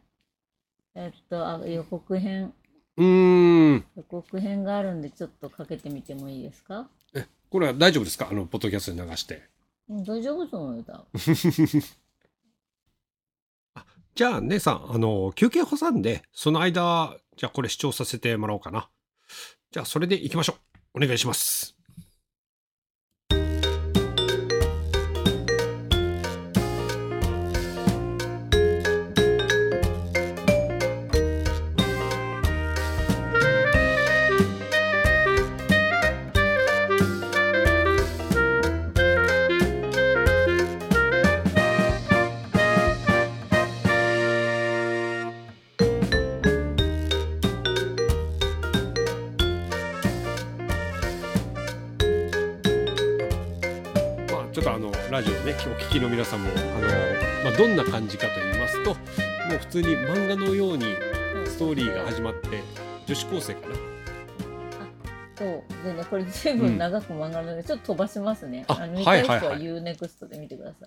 [0.94, 2.52] えっとあ予告編。
[2.96, 3.84] うーん。
[3.96, 6.88] 予告編があるんでちょっとかけてみてもいいですか？
[7.14, 8.28] えこれは大丈夫ですか？
[8.30, 9.42] あのポッドキャストに流して。
[9.88, 11.06] うん大丈夫と思うよ多分。
[14.14, 18.90] じゃあ姉さんあの休憩挟んでその間じゃあこれ視聴させてもらおうかな。
[19.70, 20.56] じゃあそれで行きましょう。
[20.94, 21.76] お願いします
[55.90, 56.60] 聞きの皆さんもあの、
[57.42, 58.96] まあ、どんな感じかと言いますとも
[59.56, 60.84] う普通に漫画のように
[61.46, 62.62] ストーリーが始まって
[63.08, 63.74] 女子高生かな。
[65.36, 66.04] そうでね。
[66.04, 70.86] これ随分長く漫画なのでちょっと飛ばしますね、ああの見たい人は UNEXT で見てくださ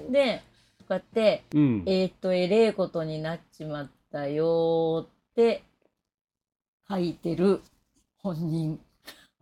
[0.00, 0.42] い、で
[0.78, 1.82] こうやってうん。
[1.84, 5.62] えーっと、えれえことになっちまったよーって
[6.88, 7.60] 書いてる
[8.16, 8.80] 本人。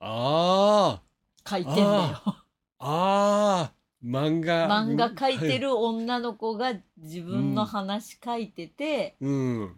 [0.00, 1.00] あ
[1.48, 1.86] 書いてんだよ。
[1.86, 2.42] あ
[2.80, 3.72] あ
[4.06, 4.68] 漫画。
[4.68, 9.76] 漫画書いてはいる女の子が自分の話書いてて、うん。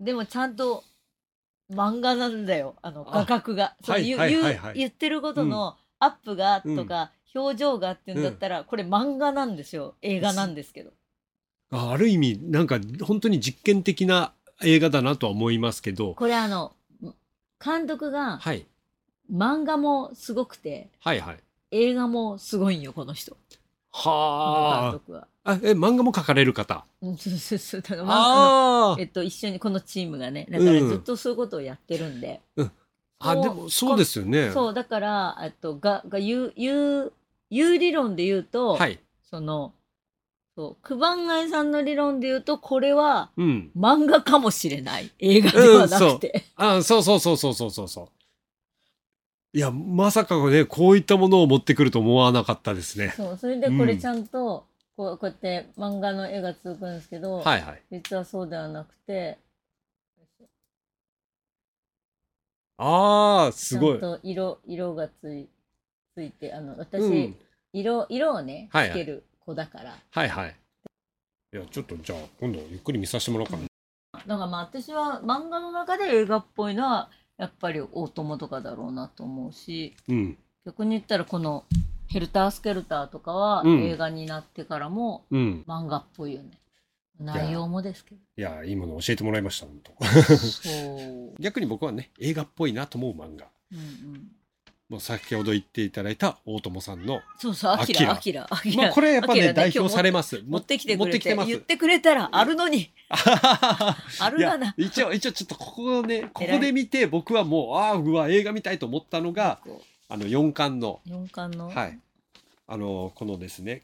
[0.00, 0.84] でもちゃんと
[1.72, 3.74] 漫画なんだよ、あのあ画角が。
[3.84, 4.06] そうはい
[4.74, 9.96] 言ってることのアップがとか、表情がっていうんだったら、これ漫画なんですよ。
[10.02, 10.92] 映画なんですけど。
[11.70, 16.14] あある意味なんか本当に実験的な映画だなとは思いますけど。
[16.14, 16.74] これあの、
[17.62, 18.66] 監督がはい。
[19.30, 21.38] 漫画もすごくて、はいはい
[21.70, 23.36] 映画もすごいんよこの人。
[23.90, 25.26] は督は。
[25.44, 26.84] ああえ漫画も描かれる方？
[27.02, 27.80] うんそうそうそう。
[27.82, 32.40] だからまあのえっと一緒にこのチームがねだからずっとそういうことをやってるんで。
[32.56, 32.70] うん。
[33.20, 34.50] あでもそうですよね。
[34.52, 37.12] そうだからえっとがが言う言う
[37.50, 39.00] 言う理論で言うと、はい。
[39.30, 39.72] その
[40.54, 43.70] そう九番街さんの理論で言うとこれはうん。
[43.76, 45.10] 漫画かもしれない。
[45.18, 47.02] 映画ではなくて、あそう。
[47.02, 48.08] そうそうそうそうそうそう
[49.52, 53.14] いやまさかねこういったものを持ってくると思わなかったですね。
[53.16, 57.82] そうそれでこれちゃんと、こうこうやって漫画の絵が続くんですけど、はいはい。
[57.90, 59.38] 実はそうではなくて
[62.76, 64.00] ああすごい。
[64.00, 65.48] ちゃんと色色がつい
[66.14, 67.36] ついてあの私、うん。
[67.72, 70.56] 色色をねつける子だから、はいはい。
[71.54, 73.62] いやちょっとじゃあ今度ゆっくり見させてもらおうかな、
[74.26, 80.38] だからまあ私は漫画の中で映画っぽいのはやっぱり大友とかだろうなと思うしうん。
[80.66, 81.64] 逆に言ったらこの
[82.08, 83.82] 「ヘルタースケルター」とかはうん。
[83.84, 85.64] 映画になってからもうん。
[85.66, 86.50] 漫画っぽいよね、
[87.20, 88.20] 内容もですけど。
[88.36, 90.04] いやいいもの教えてもらいました本当。
[90.04, 93.46] そう、 逆に僕はね映画っぽいなと思う漫画。
[93.72, 93.82] うんう
[94.16, 94.30] ん、
[94.88, 98.84] もう先ほど言っていただいた大友さんの、そうそう、アキラ、アキラ、アキラ。
[98.84, 100.42] まあ、これやっぱね代表されます。
[100.48, 101.48] 持ってきてくれて持ってきてます。
[101.48, 102.90] 言ってくれたらあるのに。
[103.10, 104.74] あいやるがな。
[104.78, 111.02] 一応一応ちょっとここをねここで見て僕はもうああうわ映画見たいと思ったのがこあの4巻の。
[111.06, 111.98] う四冠の、はい。
[112.66, 113.82] あのこのですね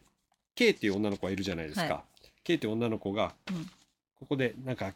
[0.55, 2.05] K っていう女の子がいるじゃないですか、は
[2.45, 3.71] K っていう女の子がうん。
[4.21, 4.95] ここでなんか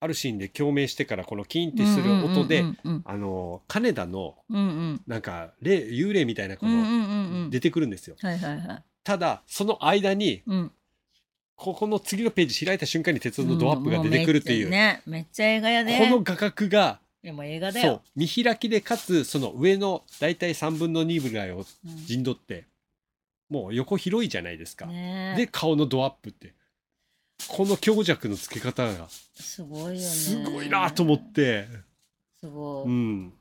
[0.00, 3.02] あるシーンで共鳴してからこのキーンってする音で、うんうん。
[3.04, 5.02] あの金田のうんうん。
[5.06, 7.50] なんか霊幽霊みたいなこうんうんうんうのん。
[7.50, 8.16] 出てくるんですよ。
[9.04, 10.72] ただその間にうん。
[11.54, 15.98] ここの次のページ開いた瞬間に鉄道のドアップが出てくるっていう、んもめっちゃねめっちゃ映画やで。
[15.98, 21.66] この画角がでも映画だよ見開きでかつその上の大体3分の2ぐらいをうん
[22.06, 22.64] 陣取って
[23.50, 24.86] もう横広いじゃないですか。
[24.86, 26.54] ねで顔のドアップって
[27.48, 29.08] この強弱のつけ方が。
[29.34, 29.98] すごいよね。
[30.00, 31.66] すごいなと思って、
[32.40, 33.32] すごい、うん、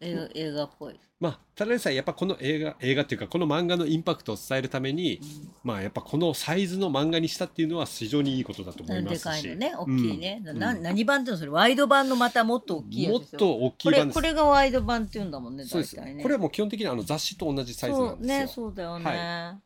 [0.00, 5.20] 映画映画っぽい、まあただでさえやっぱこの映画映画っていうかこの漫画のインパクトを伝えるために
[5.62, 10.58] まあやっぱここのサイズの漫画にしたっていうのは非常にいいことだと思いまですかいしのね大きいね、うん。
[10.58, 16.18] なうん何版っていうのそれワイド版のまたもっと大きいやもっと大きこい版ですれこれがワイド版っていうんだもんねそうですね。
[16.20, 18.38] これはもう基本的にあの雑誌と同じサイズなんですよ。
[18.38, 19.60] ねそうだよね、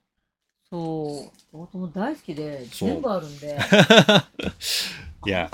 [0.70, 1.56] そう。
[1.56, 3.58] 僕も大好きで全部あるんで。
[5.26, 5.50] いや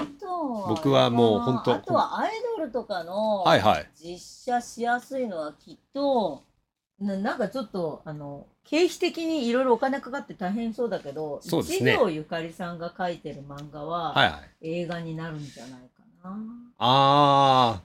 [0.68, 3.90] 僕はもう本当あとはアイドルとかのはいはい。
[3.94, 6.42] 実写しやすいのはきっと
[7.00, 11.92] ななんかちょっとあの経費的にいろいろお金かかって大変そうだけどそうですね。
[11.92, 14.80] 一条ゆかりさんが描いてる漫画は、はいはい。
[14.82, 16.38] 映画になるんじゃないかな。
[16.78, 17.80] あ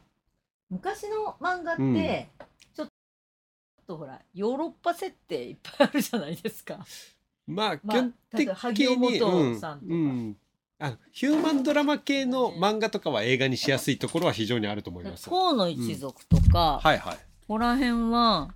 [0.69, 2.27] 昔の漫画って、うん。
[2.75, 2.89] ちょっ
[3.87, 6.73] とほらヨーロッパ設定いっぱいあるじゃないですか。
[6.75, 7.16] ー
[7.47, 8.13] まあ基まあ本
[8.73, 9.59] 的に、うん。
[9.87, 10.37] うん。
[10.79, 15.27] あのヒューマンドラマ系の漫画とかは映画にしやすいところは非常にあると思います。
[15.29, 17.15] 河野一族とか、はいはい。
[17.15, 18.49] ここら辺は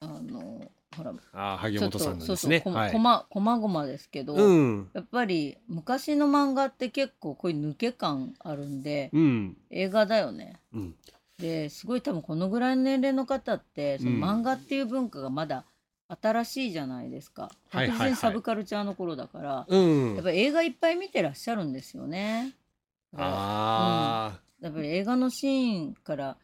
[0.00, 2.18] あのほらあー萩本さん。
[2.18, 2.60] のそうそう、ですね。
[2.60, 2.92] こはい。
[2.92, 4.90] こまこまごまですけど、うん。
[4.92, 8.82] やっぱり昔の漫画って結構こういう抜け感あるん。
[8.82, 9.56] で、うん。
[9.70, 10.60] 映画だよね。
[10.74, 10.94] うん。
[11.38, 14.24] ですごい多分このぐらいの年齢の方ってそのうん。
[14.24, 15.64] 漫画っていう文化がまだ
[16.08, 17.50] 新しいじゃないですか。
[17.70, 22.54] はい実にサブカルチャーの頃だから、うんやっぱり映画いっぱい見てらっしゃるんですよね。
[23.16, 26.36] ああ、やっぱり映画のシーンから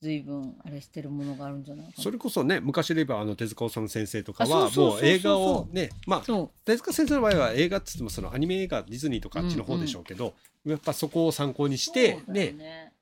[0.00, 1.92] 随分あれしてるものがあるんじゃない。
[1.96, 10.34] それこそね昔で言えばあの手塚治虫先生とかはもう映画をねまあ手塚先生の場合は映画っつってもそのアニメ映画ディズニーとかあっちの方でしょうけど、
[10.66, 12.92] やっぱそこを参考にしてねね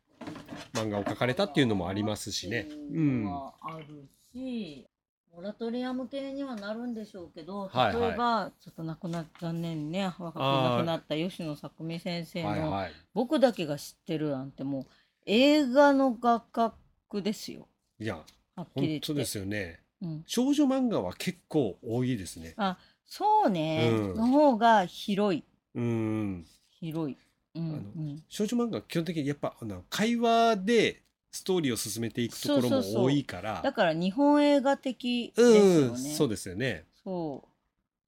[0.75, 2.69] 漫画を描かれたっていうのもありますしね。
[2.93, 3.25] うん。
[3.25, 4.87] はあるし、
[5.35, 12.93] モラトリアム系にはなるんでしょうけど、はいはい例えばちょっと亡くな残念にね若く亡くなった吉野作美先生のはいはい。
[13.15, 14.87] 「僕だけが知ってる」なんてもう
[15.27, 16.75] 映画の画角
[17.23, 18.17] ですよいや
[18.57, 19.07] はっきり言って。
[19.07, 19.81] 本当ですよね。
[20.03, 22.55] うん、少女漫画は結構多いですね。
[22.57, 26.47] あそうね、うんの方が広いうん。
[26.69, 27.17] 広い。
[27.55, 33.61] うんのうん少女漫画は基本的にやっぱあの会話でストーリーを進めていくところそうそうそうも多いから。
[33.63, 35.99] だから日本映画的ですうん、よね。
[36.15, 36.85] そうですよね。
[37.05, 37.49] そう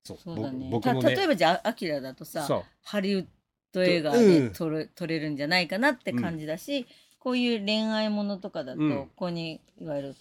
[0.05, 0.69] そうそうだね。
[0.71, 1.15] 僕僕もね。
[1.15, 3.27] た例えばじゃあアキラだとさハリウッ
[3.73, 6.87] ド映画で撮れ,、撮れるんじゃないかなって感じだし、
[7.19, 10.17] こういう恋愛ものとかだと、うんここにいわゆる、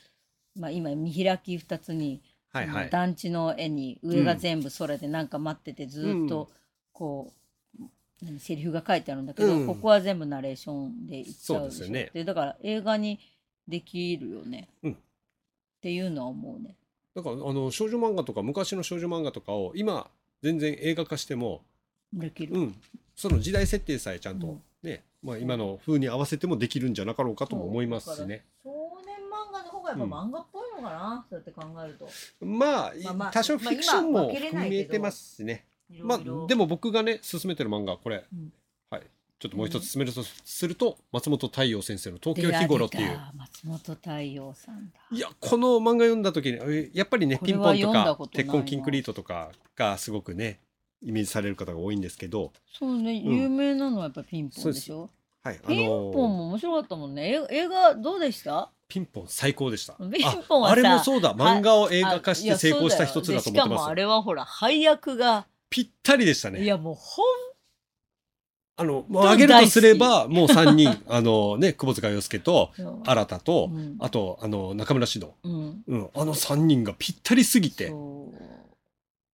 [0.56, 2.22] まあ、今見開き2つに、
[2.54, 2.90] はいはい。
[2.90, 6.50] 団地の絵に上が全部空でなんか待っててずっと
[6.94, 7.41] こう、何
[8.40, 13.20] セリフが書いてあるんだけど、うんここは全部ナレーションでいっちゃうでしょそうですよねでだから映画に
[13.68, 14.98] できるよね、うん
[15.82, 16.76] っていうのは思うね。
[17.16, 20.08] だからあの少女漫画とか昔の少女漫画とかを今
[20.44, 21.62] 全然映画化しても、
[22.14, 22.54] できる。
[22.54, 22.76] うん、
[23.16, 28.46] その時代設定さえちゃんとうんね、まあ今の風に合わせてもできるんじゃなかろうかとも思いますしね。
[28.64, 28.70] 少
[29.04, 32.08] 年漫画の方がやっぱ漫画っぽいのかな、そうやって考えると。
[32.46, 35.66] まあ、まあまあ多少フィクションまあも今分けれないけど含めてますしね。
[36.04, 38.52] まあでも僕がね進めてる漫画これ、うん。
[38.90, 39.02] はい。
[39.40, 43.20] ちょっともう一つ進めるとすると、松本太陽先生の「東京日頃」っていう。
[43.36, 45.00] 松本太陽さんだ。
[45.12, 50.60] いやこの漫画読んだ時にえやっぱりねピンポンとか鉄痕キンクリートとかがすごくね
[51.02, 53.36] イメージされる方が多いんですけど、そうね、うん。
[53.36, 55.10] 有名なのはやっぱピンポンでしょ？
[55.44, 57.40] はい、あピンのポンも面白かったもんね。
[57.50, 58.70] え映画どうでした？
[58.88, 59.94] ピンポン最高でした。
[59.94, 61.34] ピンポンはさああれもそうだ。
[61.34, 63.54] 漫画を映画化して成功した一つだと思ってそうよ。
[63.54, 63.90] でしかもます。
[63.90, 66.62] あれはほら配役が、ぴったりでしたね。
[66.62, 67.26] いやもうほん
[68.76, 72.72] あのもう挙げるとすれば もう3人あのね久保塚洋介と
[73.06, 75.84] 新田と、うんあとあの中村獅童、うん。
[75.88, 77.94] うん、あの3人がぴったりすぎて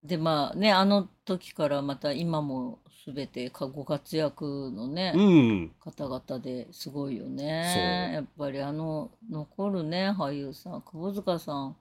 [0.04, 5.72] でまあねあの時からまた今も全てかご活躍のね、うん。
[5.80, 8.12] 方々ですごいよね。
[8.14, 11.78] やっぱりあの残るね俳優さん窪塚さん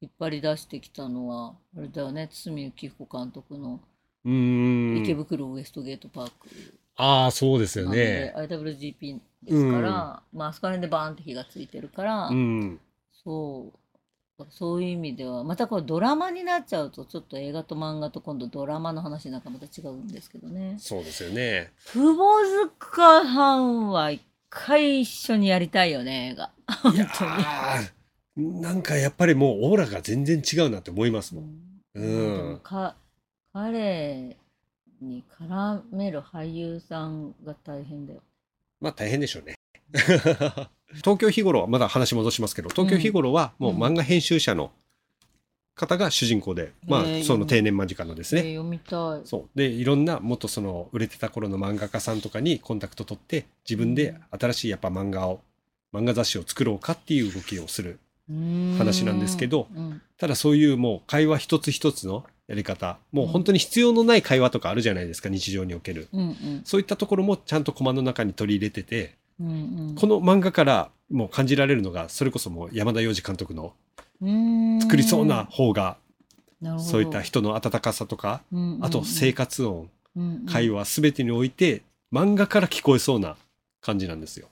[0.00, 3.80] 引っ張り出してきたのはあれだよね堤幸彦監督の
[4.24, 5.02] うん。
[5.02, 6.48] 池袋ウエストゲートパーク
[6.96, 8.34] ああ、そうですよね。
[8.36, 12.80] IWGP ですから、まああそこら辺でバーンって火がついてるから、うん。
[13.24, 13.80] そう
[14.48, 20.76] そういう意味ではまたこれドラマになっちゃうとちょっと映画と漫画と今度ドラマの話なんかまた違うんですけどね。
[20.78, 21.72] そうですよね。
[21.92, 22.16] 窪
[22.78, 26.50] 塚さんは一回一緒にやりたいよね映画。
[28.36, 31.44] なんかやっぱりもうオーラが全然違うなって思いますもん。
[31.94, 32.96] ううんでもか
[33.52, 34.36] 彼
[35.00, 38.20] に絡める俳優さんが大変だよ。
[38.80, 39.54] まあ大変でしょうね。
[40.96, 44.72] 東京日頃はまだ話戻しますけど東京日頃はもう漫画編集者の
[45.74, 48.42] 方が主人公で、まあへえその定年間近のですね。
[48.42, 49.20] えー読みたい。
[49.24, 55.40] そうでいろんなもっとその売れてた頃の漫画家さんとかにコンタクト取って自分で新しいやっぱ漫画を
[55.92, 57.98] 漫画雑誌を作ろうかっていう動きをする
[58.78, 62.98] 話なんですけどうんただそういうもう会話一つ一つのやり方。
[63.12, 66.08] もう本当に必要のない会話とかあるじゃないですか日常における。
[66.12, 66.62] うんうん。
[66.64, 69.94] そういったところもちゃんとコマの中に取り入れててうんうん。
[69.94, 73.72] この漫画からもう感じられるのがそれこそもう山田洋次監督の
[74.20, 74.80] うん。
[74.82, 75.96] 作りそうな方が
[76.80, 78.84] そういった人の温かさとかうんうんうん。
[78.84, 80.46] あと生活音うんうん。
[80.46, 81.82] 会話全てにおいて
[82.12, 83.36] 漫画から聞こえそうな
[83.80, 84.48] 感じなんですよ。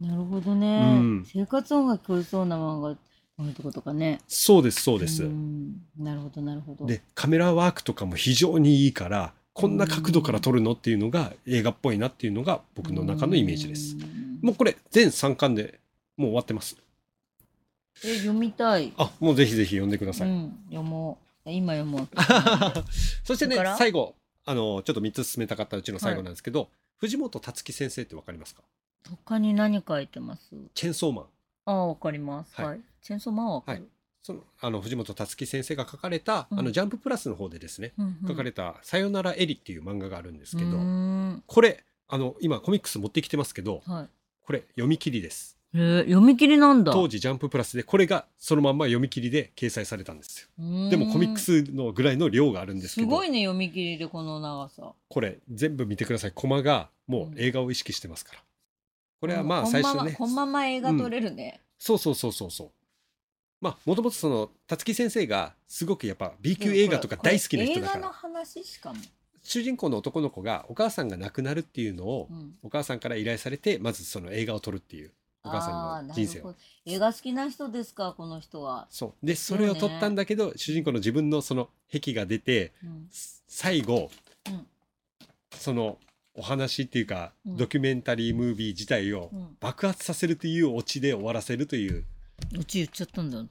[0.00, 1.26] なるほどね、うん。
[1.30, 2.96] 生活音が聞こえそうな漫画
[3.36, 4.20] こういうとことかね。
[4.28, 5.24] そうですそうです。
[5.24, 5.82] ん。
[5.98, 6.86] なるほどなるほど。
[6.86, 13.96] でカメラワークとかも非常にいいからこんな角度から撮るのっていうのが映画っぽいなっていうのが僕の中のイメージです。
[13.96, 14.38] うん。
[14.42, 15.80] もうこれ全3巻で
[16.16, 16.76] もう終わってます。
[18.04, 20.28] え読みたい、あもうぜひぜひ読んでください。
[20.28, 21.50] うん読もう。
[21.50, 22.08] 今読もう。
[23.24, 26.68] そしてね最後あのちょっと3つ進めたかったうちの最後なんですけど、
[26.98, 28.62] 藤本つ樹先生ってわかりますか？
[29.08, 30.54] 他に何書いてます？
[30.74, 31.26] チェンソーマン。
[31.66, 32.54] ああわかります。
[32.54, 32.66] はい。
[32.66, 33.88] はい、チェンソーマンはわかる、
[34.22, 36.58] そのあの藤本つ樹先生が書かれた、うん。
[36.60, 38.28] あのジャンププラスの方でですね、うんうん。
[38.28, 41.42] 書かれた「さよならエリ」っていう漫画があるんですけど、うーん。
[41.46, 44.08] これあの今コミックス持ってきてますけどはい。
[44.42, 45.58] これ読み切りです。
[45.76, 46.92] えー読み切りなんだ。
[46.92, 50.88] 当時ジャンププラスでこれがそのまんま読み切りで掲載されたんですよ。
[50.88, 54.92] でもコミックスのぐらいの量があるんですけどすごいね読み切りでこの長さ。
[55.08, 56.32] これ全部見てください。
[56.32, 58.38] コマがもう映画を意識してますから
[59.24, 60.12] これはまあ最初ね。
[60.12, 62.70] こんまま映画撮れるね、そうそうそうそうそう。
[63.58, 67.98] まあもともとその辰木先生がすごくやっぱ B 級映画とか大好きな人だから。
[68.00, 69.00] 映画の話しかも、
[69.42, 72.54] 主人公の男の子がお母さんが亡くなるっていうのをうん。
[72.62, 76.54] お母さんから依頼されてまずその映画を撮るっていうお母さんの人生を。
[76.84, 79.26] 映画好きな人ですかこの人は、そう。
[79.26, 83.08] でそれを撮ったんだけど、主人公の自分のその癖が出てうん。
[83.48, 84.10] 最後、
[84.48, 84.66] うん。
[85.52, 85.96] その
[86.34, 87.56] お話っていうか、うん。
[87.56, 92.04] ドキュメンタリームービー自体をうん、爆発させるというオチで終わらせるという。
[92.58, 93.46] うち言っちゃったんだよ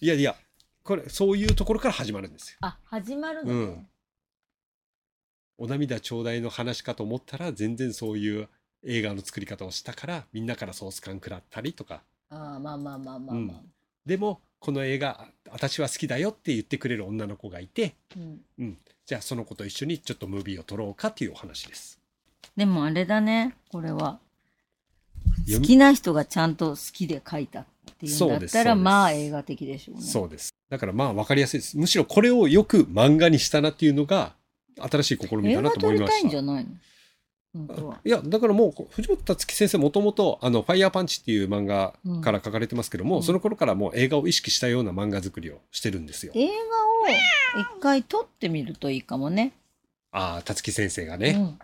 [0.00, 0.36] いやいや
[0.84, 2.58] これそういうところから始まるんですよ。
[2.60, 3.90] あ始まるのね、
[5.58, 8.48] お涙ちょうだいの話かと思ったら全然そういう
[8.84, 12.02] 映画の作り方をしたからみんなからソース感食らったりとか。
[12.30, 13.72] ああまあまあまあまあまあ、うん。
[14.06, 17.94] でもこの映画あ私は好きだよって言ってくれる女の子がいて
[18.58, 18.78] うん。
[19.04, 22.01] じゃあその子と一緒にちょっとムービーを撮ろうかっていうお話です。
[22.56, 24.18] でもあれだねこれは
[25.52, 27.64] 好きな人がちゃんと好きで書いたっ
[27.98, 30.54] ていうんだったらまあ映画的でしょうねそうです。
[30.68, 31.76] だからまあ分かりやすいです。
[31.76, 34.34] むしろこれをよく漫画にしたなっていうのが
[34.78, 36.18] 新しい試み映だなと思いました。
[36.18, 36.70] いんじゃないの？
[37.54, 46.32] 本当はいやだからもう藤本つ樹先生もともと「あのファイヤーパンチ」っていう漫画から書かれてますけども、うんその頃からもう映画を意識したような漫画作りをしてるんですよ。
[46.34, 46.52] 映画を
[47.60, 49.52] 一回撮ってみるといいかもね。
[50.14, 51.56] ああ辰木先生がね、うんうん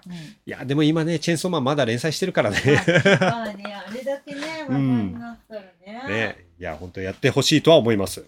[0.47, 2.57] いやでも今ねチェーンソーマンまだ連載してるからね。
[3.21, 6.09] まあね、あれだけね、話題になったらね。
[6.09, 8.25] ねいや本当やってほしいとは思います。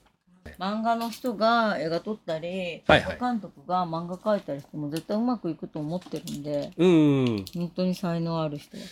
[0.59, 8.83] 漫画の人が映画撮ったり、はいはい監督が漫画描いたりしても絶対うまくいくと思ってるんで、うん本当に才能ある人は。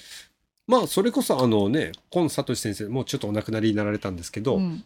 [0.66, 4.82] まあそれこそあのね今聡先生もうちょっとお亡くなりになられたんですけど、うん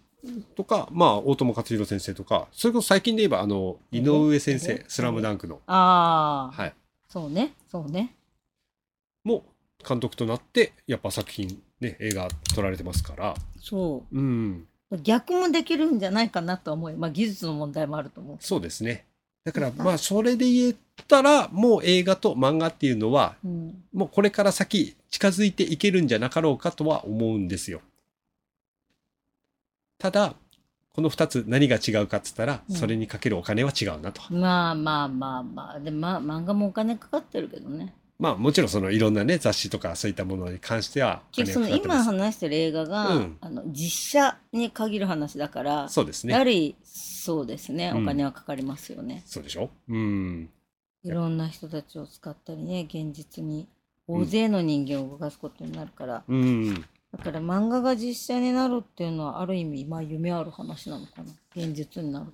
[0.54, 6.74] とかまあ大友克洋先生とかそれこそ最近で言えばあの井上先え生「スラムダンクの、ああ、はい、
[7.08, 8.14] そうね、そうね。
[9.24, 9.44] も
[9.86, 14.98] 監督となってやっぱ作品ね映画撮られてますからそうんう。
[15.02, 16.96] 逆もできるんじゃないかなとは思うよ。
[16.98, 18.36] まあ技術の問題もあると思う。
[18.40, 19.06] そうですね
[19.44, 20.74] だからまあそれで言っ
[21.08, 23.82] たらもう映画と漫画っていうのはうん。
[23.92, 27.80] もうこれから先近づいていけるんじゃなかろうかとは思うんですよ
[30.02, 30.34] ただ
[30.94, 32.76] この2つ何が違うかっつったら、うん。
[32.76, 34.20] それにかけるお金は違うなと。
[34.30, 35.80] まあまあまあまあ。
[35.80, 37.94] でまあ漫画もお金かかってるけどね。
[38.18, 43.36] まあもちろんそのいろんなね雑誌とかそういったものに関してはお結局その今話してる映画が、うん。
[43.40, 46.32] あの実写に限る話だから、そうですね。
[46.32, 47.92] やはりそうですね。
[47.94, 48.02] うん。
[48.02, 49.70] お金はかかりますよね、そうでしょ？
[49.88, 50.50] うん。
[51.04, 53.68] いろんな人たちを使ったりね現実に
[54.08, 56.84] 大勢の人間を動かすことになるから、うん。
[57.16, 61.32] だから漫画が実写になるっていうのはある意味まあ夢ある話なのかな。
[61.54, 62.32] 現実になるか。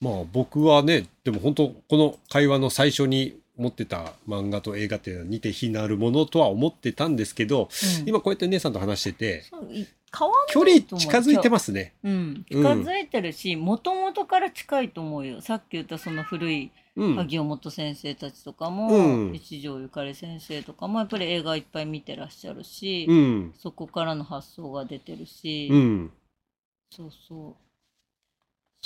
[0.00, 8.08] まあ僕はね、でも本当この会話の最初に持ってた漫画と映画っていうのは似て非なるものとは思ってたんですけど、ら、うん。
[8.08, 9.44] 今こうやって姉さんと話してて、
[10.48, 11.92] 距離近づいてますね。
[12.02, 15.40] うん、近づいてるしもともとから近いと思うよ。
[15.40, 17.14] さっき言ったその古いうん。
[17.16, 23.54] 萩尾本先生たちとかも、うん一条ゆかり先生とかもやっぱり映画いっぱい見てらっしゃるし、うん。
[23.56, 26.12] そこからの発想が出てるし、うん。
[26.90, 27.64] そうそう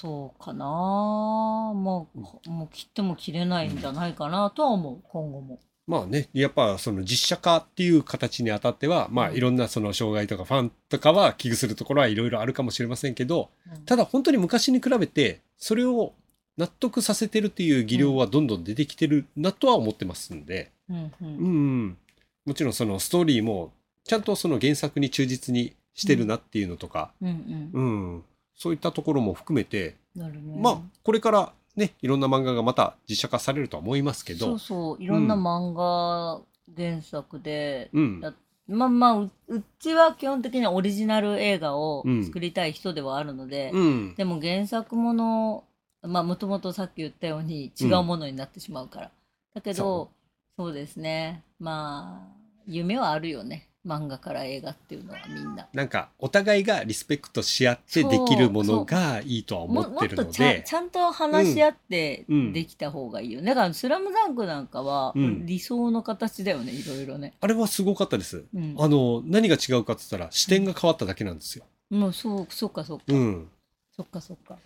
[0.00, 5.58] そうかなもうもう切っても切れないんじゃないかなとは思う今後も。
[5.88, 16.12] まあね、やっぱその実写化っていう形にあたっては、まあうんいろんなその障害とかファンとかは危惧するところはいろいろあるかもしれませんけど、うんただ本当に昔に比べて、それを
[16.58, 21.48] 納得させてるっていう技量はどんどん出てきてるなとは思ってますんで、うんううんんう
[21.86, 21.96] ん、
[22.44, 23.72] もちろんそのストーリーも
[24.04, 27.82] ちゃんとその原作に忠実にしてるなっていうのとか、うんうん。
[27.82, 28.24] うん、
[28.56, 30.58] そういったところも含めて、なるね。
[30.58, 35.02] まあこれからね、いろんな漫画がまた実写化されるとは思いますけど、そうそう。
[35.02, 36.40] いろんな漫画
[36.76, 38.32] 原作で、うん、だ
[38.66, 42.24] まあまあううちは基本的にはオリジナル映画をうん。
[42.24, 45.64] 作りたい人ではあるので、うん、でも原作もの
[46.02, 49.10] まあもともとさっき言ったように違うものになってしまうから、
[49.54, 50.10] だけど
[50.56, 50.72] そう。
[50.72, 51.42] ですね。
[51.58, 52.36] まあ
[52.66, 53.68] 夢はあるよね。
[53.86, 55.66] 漫画から映画っていうのはみんな。
[55.72, 65.46] なんかお互いがリスペクトし合ってできるものがいいとは思ってるっとちゃんので、ちゃんと話し合ってうんできた方がいいよ、だから「スラムダンクなんかはうん。
[65.46, 67.34] 理想の形だよねいろいろね。
[67.40, 68.44] あれはすごかったです。
[68.54, 71.64] うん、あの何が違うかって言ったら視点が変わっただけなんですよ。
[71.88, 73.48] もうそうそっかそっか、うん、
[73.96, 74.58] そっかそっか。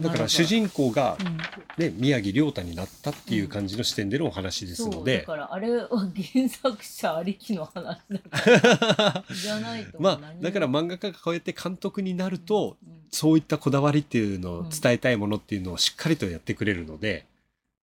[0.00, 1.38] だから主人公がうん。
[1.78, 9.24] ね宮城亮太になったっていう感じの視点でのお話ですのそうだで、からあれは原作者ありきの話だから。
[9.34, 13.02] じゃないとまあだから漫画家がこうやって監督になると、うん。
[13.10, 17.26] そういったこだわりっていうのを伝えたいものっていうのをしっかりとやってくれるので、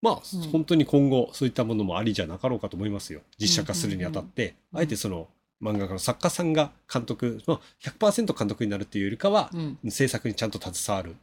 [0.02, 0.42] まあ、うん。
[0.52, 3.22] 本当に今後そういったものもありじゃなかろうかと思いますよ。
[3.40, 5.28] 実写化するにあたって、うんあえてその
[5.62, 9.78] 漫画家の作家さんが監督、まあ、100%監督になるっていうよりかは、うん。
[9.90, 11.16] 制作にちゃんと携わる、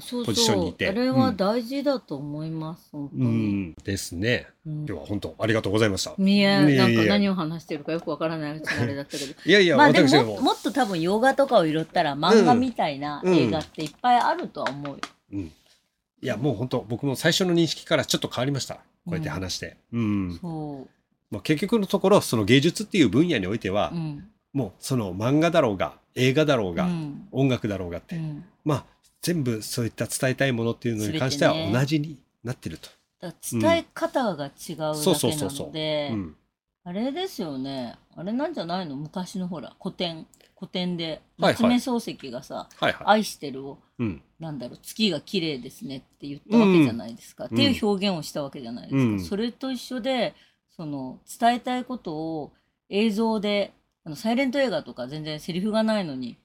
[0.00, 0.86] そうポジションにいて。
[0.86, 4.46] そうあれは大事だと思います、本当うに、ん、ですね。
[4.66, 4.72] うん。
[4.78, 6.14] 今日は本当ありがとうございました。
[6.16, 9.34] いやなんか何を話してるかよくわからないうちにあれだったけど。
[9.44, 10.40] いやいや、まあでも私も。
[10.40, 14.98] もっと多分洋画とかを拾ったら漫画みたいなうん映画っていっぱいあるとは思うよ、
[15.32, 15.52] うん、い
[16.22, 18.74] やもう本当僕も最初の認識からちょっと変わりました。
[18.74, 20.38] こうやって話して、うん。
[20.40, 20.86] そ
[21.30, 24.24] まあ、結局のところその芸術っていう分野においてはう、う、ん。
[24.52, 27.28] もうその漫画だろうが映画だろうが、うん。
[27.32, 28.44] 音楽だろうがって、うん。
[28.64, 28.84] まあ
[29.22, 32.88] 全部そういった伝えたいものっていうのに関しては同じになってると。
[33.20, 36.10] だから伝え方が違うだけなので。
[36.12, 36.36] うん。
[36.82, 37.96] あれですよね。
[38.16, 38.96] あれなんじゃないの？
[38.96, 40.26] 昔のほら古典。
[40.56, 43.06] 古典で夏目漱石がさはいはい。
[43.06, 44.22] 愛してるをうん。
[44.38, 47.54] なんだろう月が綺麗ですねって言ったわけじゃないですか、うん。
[47.54, 49.20] っていう表現をしたわけじゃないですか、うん。
[49.20, 50.34] それと一緒で
[50.76, 52.52] その伝えたいことを
[52.90, 53.72] 映像で
[54.04, 56.36] あのサイレント映画とか全然セリフがないのに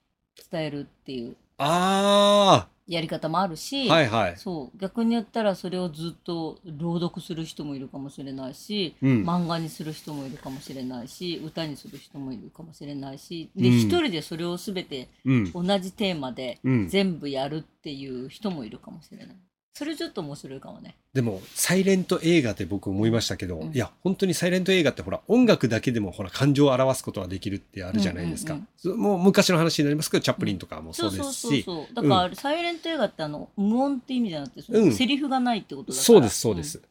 [0.49, 4.37] 伝えるっていうあやり方もあるし、あはいはい。
[4.37, 4.77] そう。
[4.77, 9.23] 逆に言ったらそれをずっと朗読する人もいるかもしれないし、うん。
[9.23, 13.73] 漫画にする人もいるかもしれないし歌にする人もいるかもしれないしでうん。
[13.75, 15.51] 一、人でそれを全てうん。
[15.51, 19.35] 同じテーマでうん、全部やるっていう人もいるかもしれない。
[19.77, 20.95] それちょっと面白いかもね。
[21.13, 23.73] でもサイレント映画って僕思いましたけど、うん。
[23.73, 31.41] いや本当にサイレント映画ってほら音楽だけでもほら感情を表すことができるってあるじゃないですか、うんうんそもう昔の話になりますけどチャップリンとかもそそううですし。
[31.41, 31.95] そうそうそう。
[31.95, 36.03] だから、サイレント映画ってあの無音って意味じゃなくて、そのうんセリフがないってことだから。
[36.05, 36.81] そうですそうです、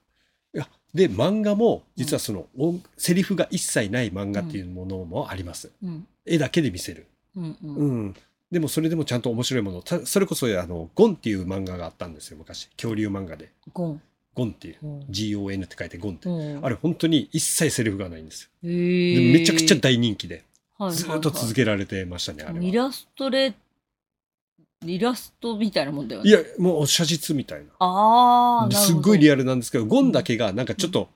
[0.54, 5.88] いやで漫画も実はその音、セリフが一切ない漫画っていうものもあります、うん。
[5.88, 6.06] うん。
[6.26, 7.74] 絵だけで見せる、うんうん。
[7.76, 8.14] うん
[8.54, 9.82] でもそれでもちゃんと面白いもの。
[9.82, 12.68] たそれこそあのゴンっていう漫画があったんですよ昔。
[12.76, 13.50] 恐竜漫画で。
[13.72, 14.02] ゴン。
[14.32, 14.76] ゴンっていう。
[14.80, 16.64] うん GON って書いてゴンって、うん。
[16.64, 20.44] あれ本当に一切セリフがないんですよ、へでーめちゃくちゃ大人気で。
[20.78, 21.20] はいはいはい。
[21.20, 22.64] ずっと続けられてましたね、あれは。
[22.64, 23.54] イラストレ
[24.86, 26.30] イラストみたいなもんだよね。
[26.30, 27.66] いや、もう写実みたいな。
[27.78, 28.76] ああ、な。
[28.76, 31.08] すっごいリアルなんですけど、ゴンだけがなんかちょっと、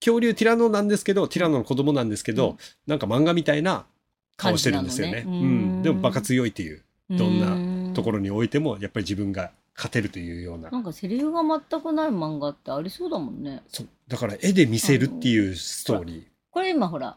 [0.00, 2.56] 恐竜ティラノなんですけど、ティラノの子供なんですけど、うん。
[2.86, 3.84] なんか漫画みたいな
[4.40, 5.12] 顔してるんですよね。
[5.12, 5.80] ねううん。
[5.80, 5.82] ん。
[5.82, 6.82] でもバカ強いっていう。
[7.10, 7.56] どんな
[7.90, 10.70] なところにおいてもやっぱり自分が勝てるというような。
[10.70, 13.62] なんかセリフが全くない漫画ってありそうだもんね。
[13.66, 13.88] そう。
[14.06, 17.16] だから絵で見せるっていうストーリこれ今ほら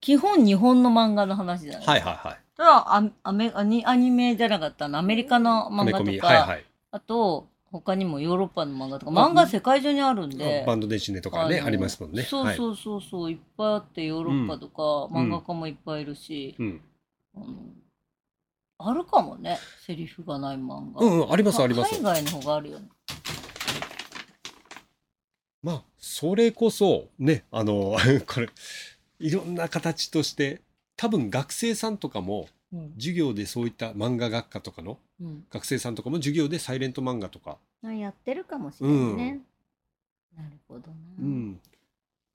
[0.00, 2.38] 基本日本の漫画の話じゃないーはいはいはい。
[2.56, 4.98] それはアアメアニアニメじゃなかったの？
[4.98, 6.64] アメリカの漫画とか、はいはい。
[6.90, 10.64] あと他にもヨーロッパの漫画とか漫画世界中にあるんで。
[10.66, 12.18] バンドデジネとかねのありますもんね。
[12.18, 14.82] はいそうそうそうそう、い、っぱいあってヨーロッパとか、
[15.14, 16.80] 漫画家もいっぱいいるし、うん。
[17.36, 17.46] あの
[18.80, 21.94] あるかもねセリフがない漫画、うんうんありますあります。
[21.94, 22.88] 海外の方があるよね。
[25.62, 27.96] まあそれこそねあの
[28.26, 28.48] これ
[29.18, 30.62] いろんな形として
[30.96, 32.46] 多分学生さんとかもうん、
[32.96, 35.44] 授業でそういった漫画学科とかのうん。
[35.50, 39.40] 学生さんとかも授業でサイレント漫画とか、あやってるかもしれないね、
[40.36, 40.94] なるほどな。
[41.20, 41.60] うん。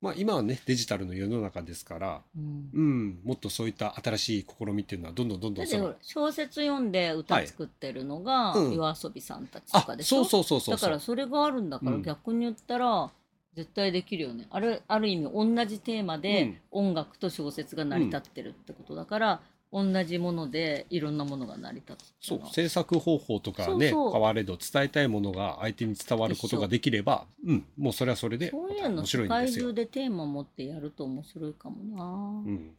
[0.02, 2.70] まあ今はねデジタルの世の中ですから、うん。
[2.74, 10.26] うん、もっとそういった新しい試みっていうのはどんどんどんどん小説読んで歌作ってるのが、は夜遊びさんたちとかあでしょ？
[10.26, 10.76] そうそうそうそう。
[10.76, 12.02] だからそれがあるんだから、うん。
[12.02, 13.12] 逆に言ったら
[13.56, 14.48] 絶対できるよね。
[14.50, 19.42] あれある意味同じテーマで音楽と小説が成り立ってるってことだから、
[19.74, 29.74] 同じものでいろんなものが成り立つそう制作方法とかね変われど伝えたいものが相手に伝わることができれば、うん、もうそれはそれでそういうの世界中。
[29.74, 32.04] でテーマ持ってやると面白いかもな、
[32.46, 32.76] うん、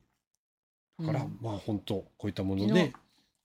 [1.01, 1.39] だから、うん。
[1.41, 2.93] まあ本当こういったもの昨で日。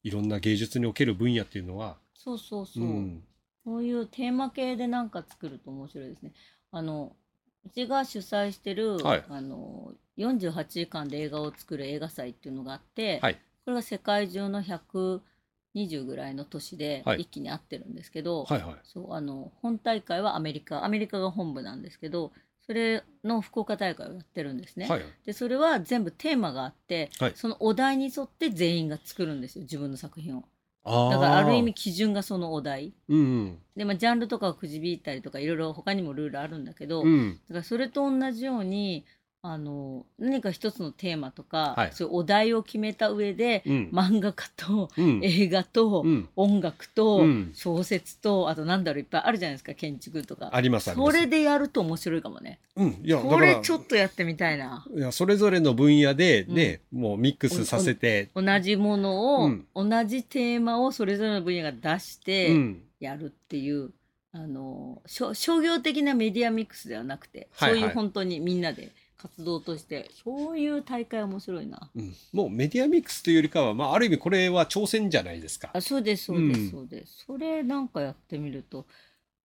[0.04, 3.24] いろんな芸術における分野っていうのは、そうそうそう、うん、
[3.66, 6.32] そういうテーマ系でなんか作ると面白いですね。
[6.72, 7.29] あのう
[7.70, 9.24] ちが主催してる、はい。
[9.30, 13.36] あの48時間で映画を作る映画祭っていうのがあって、はい。
[13.66, 17.22] これが世界中の120ぐらいの都市ではい。
[17.22, 18.76] 一気にあってるんですけど、はいはい。
[18.84, 22.32] そうあの本大会はアメリカアメリカが本部なんですけど
[22.66, 24.88] それの福岡大会をやってるんですね。
[24.88, 25.02] はい。
[25.26, 27.34] でそれは全部テーマがあって、はい。
[27.36, 30.44] そのお題に沿って全員が作るんですよ自分の作品を。
[30.90, 32.94] だからある意味基準がそのお題。
[33.08, 39.06] うんでまあ、ジャンルとかをくじ引いたりとかいろいろ他にもルールあるんだけど、だうんからそれと同じように
[39.42, 41.92] あの何か一つのテーマとか、はい。
[41.94, 43.90] そういうお題を決めた上で、うん。
[43.94, 45.22] 漫画家とうん。
[45.24, 46.30] 映画と、うん。
[46.36, 47.52] 音楽と、うん。
[47.54, 50.50] 小説とあとなんだろういっぱいあるじゃないですか建築とか。
[50.52, 52.60] ありますそれでやると面白いかもね。
[52.76, 53.00] うん。
[53.02, 54.86] いやだこれちょっとやってみたいな。
[54.94, 59.66] いやそれぞれの分野でね、もうミックスさせて、同じものを、うん。
[59.74, 62.84] 同じテーマをそれぞれの分野が出して、うん。
[63.00, 63.92] やるっていう
[64.34, 67.80] あの商商業的なメディアミックスではなくて、はいはい。
[67.80, 71.90] そういう本当にみんなで活動としてそういう大会面白いな。
[71.96, 75.70] うんもうメディアミックスというよりかは、まあ、ある意味これは挑戦じゃないですか。
[75.74, 78.86] あそうですそうです、うんそうですそれなんかやってみると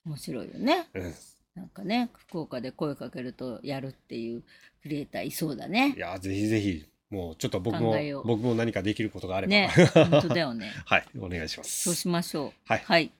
[0.06, 0.88] 面白いよね。
[0.94, 1.14] うん
[1.54, 4.42] なんかね福岡で声かけるとやるっていう
[4.82, 6.00] クリエイターいそうだねい。
[6.00, 7.94] やぜひぜひもうちょっと僕も
[8.24, 10.72] 僕も何かできることがあれば、ね本当だよね。
[10.86, 11.82] はいお願いします。
[11.82, 12.52] そうしましょう。
[12.64, 13.12] はいはい。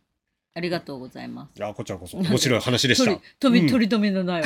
[0.56, 1.58] ありがとうございます。
[1.58, 3.22] いやこちらこそ面白い話でした取り。
[3.40, 4.42] 取うんり取り留めのない。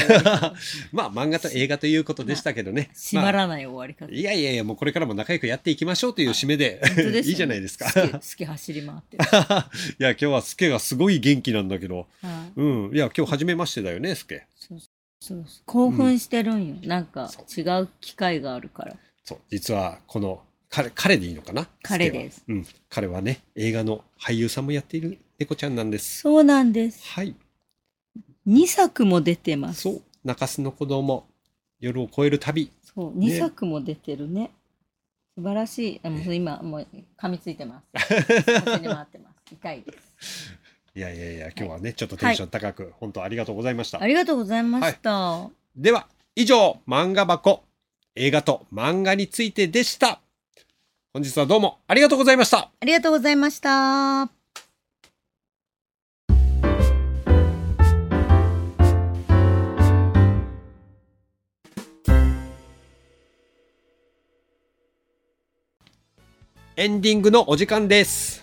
[0.91, 2.89] まあ漫画と映画ということでしたけどね。
[2.95, 4.11] 閉ままあらない終わり方。
[4.11, 6.81] いやいやいやもうこれからも仲良くやっていきましょうという締めで、
[7.27, 7.93] いいじゃないですか。
[7.93, 9.25] 好き走り回ってる。
[10.01, 14.47] いや今日はスケがすごい元気なんだけど、はいうんいや今日初めましてだよねスケ。
[15.21, 21.69] そう興奮してるんよ、なんかそ違う機会があるからそう実はこの彼彼でいいのかな？
[21.83, 26.21] 彼ですうん彼はね映画の俳優さんもやっている猫ちゃんなんです。
[26.21, 27.09] そうなんです。
[27.11, 27.35] はい。
[28.49, 29.83] 2作も出てます。
[29.83, 30.03] そう。
[30.25, 31.27] 中洲の子供
[31.79, 32.73] 夜を越える旅。
[32.83, 33.19] そう。
[33.19, 34.51] ね2作も出てるね。
[35.37, 36.01] 素晴らしい。
[36.03, 36.87] あもう今もう
[37.17, 37.87] 噛みついてます。
[37.95, 39.55] 走り回ってます。
[39.55, 40.59] 痛いです。
[40.97, 44.03] いやいやいや今日はねちょっとテンション高く、本当ありがとうございました。
[44.03, 47.63] ありがとうございました、では以上漫画箱
[48.17, 50.21] 映画と漫画についてでした。
[51.13, 52.71] 本日はどうもありがとうございました。
[52.81, 54.38] ありがとうございました
[66.79, 68.41] エンディングのお時間です。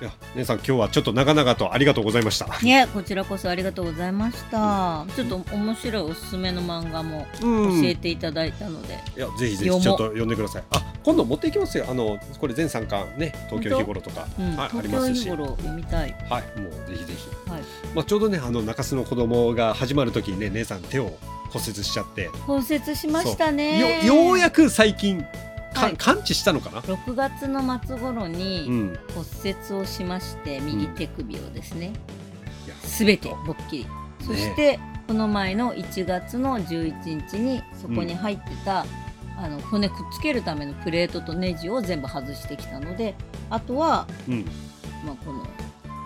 [0.00, 2.46] いや姉さん今日はちょっと長々とありがとうございました。
[2.62, 5.04] ねこちらこそありがとうございました。
[5.14, 7.82] ちょっと面白いおすすめの漫画もうん。
[7.82, 10.62] 教えていただいたので、いやぜひぜひちょっと読んでください。
[10.70, 11.84] あ今度持っていきますよ。
[11.86, 15.24] あのこれ全3巻ね東京日頃とか、うんはい、あり東ますし。
[15.26, 16.16] 京日頃読みたい。
[16.30, 17.50] はいもうぜひぜひ。
[17.50, 17.62] はい。
[17.94, 21.12] まあちょうどねあの中洲の子供が始まる時にね姉さん手を
[21.50, 22.28] 骨折しちゃって。
[22.46, 24.02] 骨折しましたね。
[24.06, 25.26] よようやく最近か、
[25.74, 25.96] はい。
[25.96, 28.98] 完治したのかな？6月の末頃うにん。
[29.14, 31.92] 骨折をしまして、右手首をですね。
[32.82, 33.86] すべてぼっきり。
[34.20, 38.86] そして、この前の1月の11日にそこに入ってた、
[39.36, 43.16] あの骨くっつけるためのプレートとネジを全部外してきたので
[43.50, 44.44] あとはうん。
[45.04, 45.44] まあ、この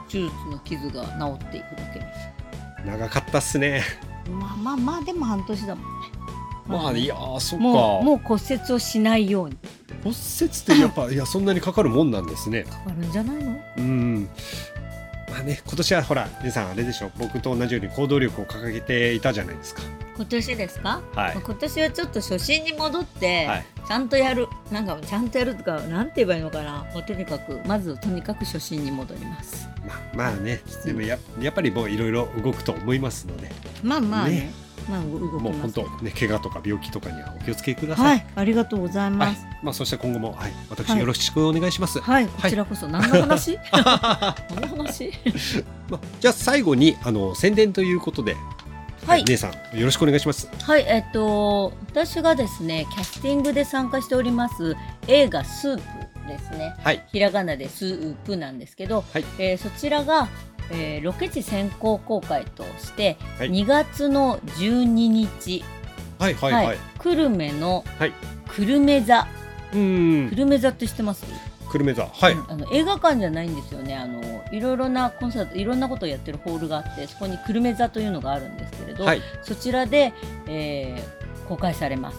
[0.08, 1.98] 手術の傷が治っていくだけ。
[2.00, 2.06] で
[2.80, 3.82] す長かったっすね。
[4.30, 5.97] まあまあまあでも半年だもん。
[5.97, 5.97] ね
[6.68, 7.64] まあいやーそっか。
[7.64, 9.56] もうもう骨折をしないように。
[10.04, 12.64] 骨折ってやっぱいやそんなにかかるもんなんですね。
[12.64, 13.58] かかるんじゃないの？
[13.78, 14.28] うん。
[15.30, 17.10] まあね今年はほら皆さんあれでしょ。
[17.18, 19.82] 僕と同じように行動力を掲げていたじゃないですか。
[20.16, 21.36] 今年ですか、はい。
[21.36, 23.66] 今年はちょっと初心に戻って、はい。
[23.86, 24.48] ちゃんとやる。
[24.72, 26.84] なんかちゃんとやるとかなんて言えばいいのかな。
[26.92, 29.68] もうとにかくまずとにかく初心に戻ります。
[29.86, 30.60] まあまあね。
[30.84, 33.50] でもややっぱりもういろいろ動くと思いますので。
[33.82, 34.34] まあまあね。
[34.34, 35.60] ねまあもうます。
[35.60, 38.06] 本当ね怪我とか病気とかにはお気をつけください。
[38.06, 41.00] はいありがとうございはいますまあそして今後もはい私はい。
[41.00, 42.88] よろしくお願いします、はい、こちらこそ。
[42.88, 43.58] 何の話？
[43.72, 45.12] 何の話？
[45.90, 48.36] まあ、じゃあ最後にあの宣伝ということで、
[49.06, 49.24] はい。
[49.24, 50.48] 姉さんよろしくお願いします。
[50.62, 54.76] はい、えっと、私がですね、キャスティングで参加しております
[55.06, 55.82] 映画スープ
[56.28, 56.74] ですね。
[56.84, 57.04] はい。
[57.10, 59.24] ひらがなでスープなんですけど、はい。
[59.38, 60.28] えーそちらが、
[60.70, 63.50] えーロケ地先行公開として、はい。
[63.50, 65.64] 2月の12日、
[66.18, 68.12] はいはいはい、久留米のはい。
[68.48, 69.26] 久留米座、
[69.74, 70.28] うん。
[70.30, 71.24] 久留米座って知ってます？
[71.70, 72.06] 久留米座。
[72.06, 73.94] はい、うんあの映画館じゃないんですよね。
[73.96, 74.20] あの
[74.52, 79.22] いろいろなコンサートいろんなことをやってるホールがあってそこに久留米座というのがあるんですけれど、はい。
[79.42, 80.12] そちらで、
[80.46, 82.18] えー公開されます。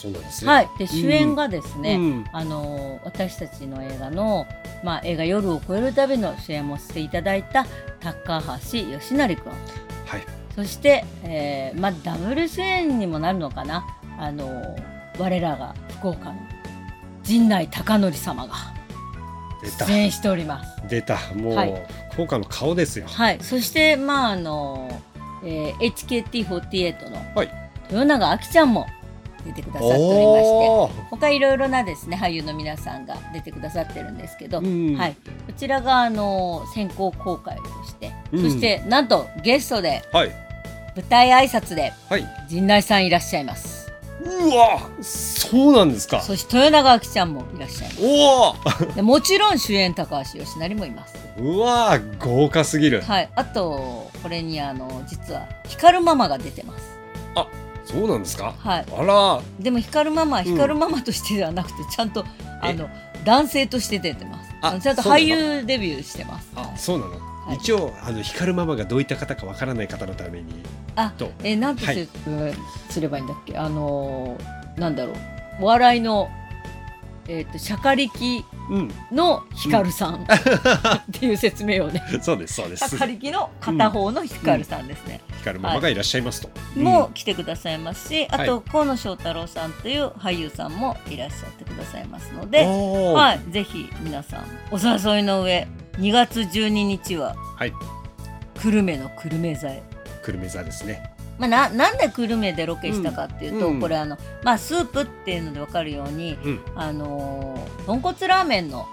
[0.00, 2.24] そうなんですねはい、で主演がですね、うん。
[2.32, 4.46] あの私たちの映画の、
[4.82, 7.66] まあ、映画「夜を越えるたび」の主演もしていただいた
[8.00, 8.42] 高
[8.72, 9.52] 橋義成君。
[10.06, 10.24] はい。
[10.56, 13.86] そして、えーまあ、ダブル主演にもなるのかな。
[14.18, 14.74] あの
[15.18, 16.34] 我らが福岡の
[17.22, 18.54] 陣内孝則様が
[19.86, 20.82] 出演しております。
[20.88, 21.18] 出た。
[21.34, 21.86] もう、はい。
[22.12, 23.04] 福岡の顔ですよ。
[23.06, 24.90] はい、そしてまああの、
[25.44, 27.50] えー HKT48 のはい。
[27.90, 28.86] 豊永亜希ちゃんも
[29.44, 34.96] 出てくださっておりまして他いろいろなですね俳優の皆さんが出てくださってるんですけど、うん。
[34.96, 35.16] はい、
[35.46, 38.42] こちらがあの先行公開として、うん。
[38.42, 40.30] そしてなんとゲストではい。
[40.96, 42.26] 舞台挨拶ではい。
[42.48, 43.80] 陣内さんいらっしゃいます。
[44.22, 46.20] うわそうなんですか。
[46.20, 51.16] そして豊永亜希ちゃんもいらっしゃいまおおすでもちろん主演高橋義成もいます。
[51.38, 53.00] うわ豪華すぎる。
[53.00, 53.30] はい。
[53.34, 57.00] あとこれにあの実は光ママが出てます
[57.84, 58.54] そうなんですか？
[58.58, 58.86] はい。
[58.96, 59.40] あら。
[59.58, 60.46] でも光ママはん。
[60.46, 62.24] 光ママとしてではなくてちゃんと、
[62.60, 62.88] あの
[63.24, 64.50] 男性として出てます。
[64.62, 66.50] あちゃんと俳優デビューしてます。
[66.54, 67.14] あはいそうなの、
[67.52, 67.56] い。
[67.56, 70.62] 一応あの光るママがどういった方かわからない方のために
[70.96, 71.32] あと。
[71.42, 72.08] えなんてはい。
[72.90, 75.16] すればいいんだっけ、あのーなんだろう。
[75.62, 76.28] お笑いの
[77.28, 78.59] えっ、とシャカリキうん
[79.12, 80.26] の光さん。
[80.26, 80.26] っ
[81.12, 82.88] ていう説明をね、そうですそうです。
[82.88, 95.66] シャカリキの片方の光さんですね、光るママがいらっしゃいますと、もう来てくださいますし、あと、は河野翔太郎さんという俳優さんもいらっしゃってくださいますのうんで、はい、ぜひ皆さんお誘いの上
[95.98, 97.72] 2月12日ははい。
[98.60, 99.82] 久留米の久留米座へ。
[100.22, 101.09] 久留米座ですね
[101.40, 103.80] まあ、ななんで久留米でロケしたかっていうと、うん。
[103.80, 106.60] これあの、まあ、スープっていうので分かるように、うん。
[106.76, 108.86] あのー豚骨ラーメンの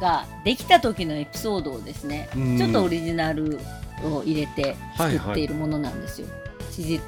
[0.00, 2.58] ができた時のエピソードをですね、うん。
[2.58, 3.60] ちょっとオリジナル
[4.02, 5.18] を入れてはいはい。
[5.18, 6.28] 作っているものなんですよ。
[6.70, 7.00] 史実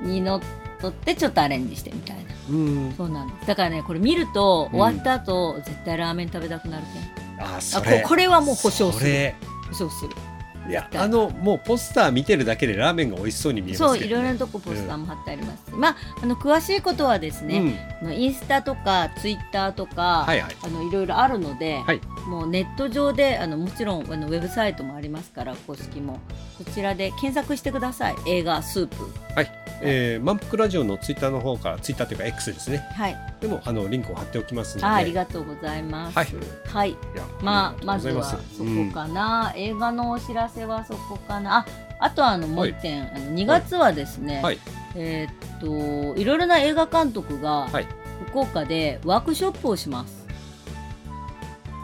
[0.00, 0.40] にのっ
[0.80, 2.22] とってちょっとアレンジしてみたいな。
[2.50, 2.94] うん。
[2.96, 3.46] そうなんです。
[3.46, 6.84] だからねこれ見ると終わった後、絶対ラーメン食べたくなる
[7.36, 7.46] けん。
[7.46, 7.98] あそれ。
[7.98, 9.34] あここれはもう保証する。
[9.68, 10.10] 保証する
[10.68, 20.56] いやあのもうポスター見てるだけでラーメンが美味しそうに見えますね、そういろいろなとこポスターも貼ってあります、まああの詳しいことはですね、あのインスタとかツイッターとか、はいはい。
[20.62, 22.00] あのいろいろあるので、はい。
[22.26, 26.18] もうネット上であのもちろんあのウェブサイトもありますから公式も。
[26.58, 28.14] そちらで検索してください。
[28.26, 28.96] 映画スープ。
[29.34, 29.52] はい、
[29.82, 32.78] えー、満腹ラジオのツイッターの方からツイッターというか X ですね。
[32.94, 33.16] はい。
[33.40, 34.86] でもあのリンクを貼っておきますので。
[34.86, 36.16] あありがとうございます。
[36.16, 36.28] はい。
[36.66, 36.90] はい。
[36.90, 38.40] いやまあまずはそこ
[38.92, 41.58] かな、映画のお知らせはそこかな。
[41.58, 41.66] あ
[41.98, 44.58] あとはあのもう一点、あの2月はですね、はい。
[44.94, 47.86] えーっといろいろな映画監督がはい。
[48.28, 50.14] 福岡でワークショップをします。
[50.20, 50.26] うん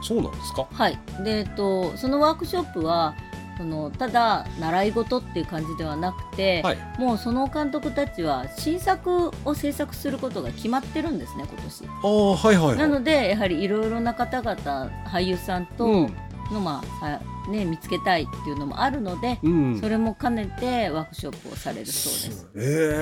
[0.02, 0.66] そうなんですか？
[0.72, 3.14] はい、で、えっと、そのワークショップは
[3.56, 6.78] そのただ習い事っていう感じではなくて、はい。
[6.98, 11.84] もうその監督たちは新作を制作することが決まってるんですね今年。
[11.86, 12.78] ああはいはいはい。
[12.78, 16.16] なのでやはりいろいろな方々俳優さんとうん
[16.52, 19.80] の、まあさね、見つけたいっていうのもあるので、うん。
[19.80, 22.48] それも兼ねてワークショップをされるそうです。
[22.54, 22.58] え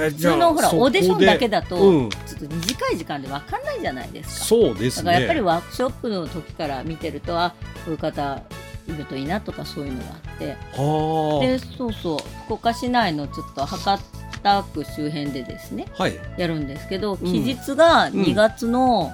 [0.09, 2.11] ー、普じゃあ通のほらオーディションだけだと、うん。
[2.11, 4.45] ちょっと短い時間で分かんないじゃないですか。
[4.47, 5.05] そうですね。
[5.05, 8.43] だからやっぱりワークショップの時から見てるとあこういう方
[8.89, 10.57] いるといいなとかそういうのがあって。
[10.77, 14.03] はでそうそう福岡市内のちょっと博
[14.43, 16.19] 多区周辺でですねあはい。
[16.39, 17.19] やるんですけどん。
[17.19, 19.13] 期日がうん2月の、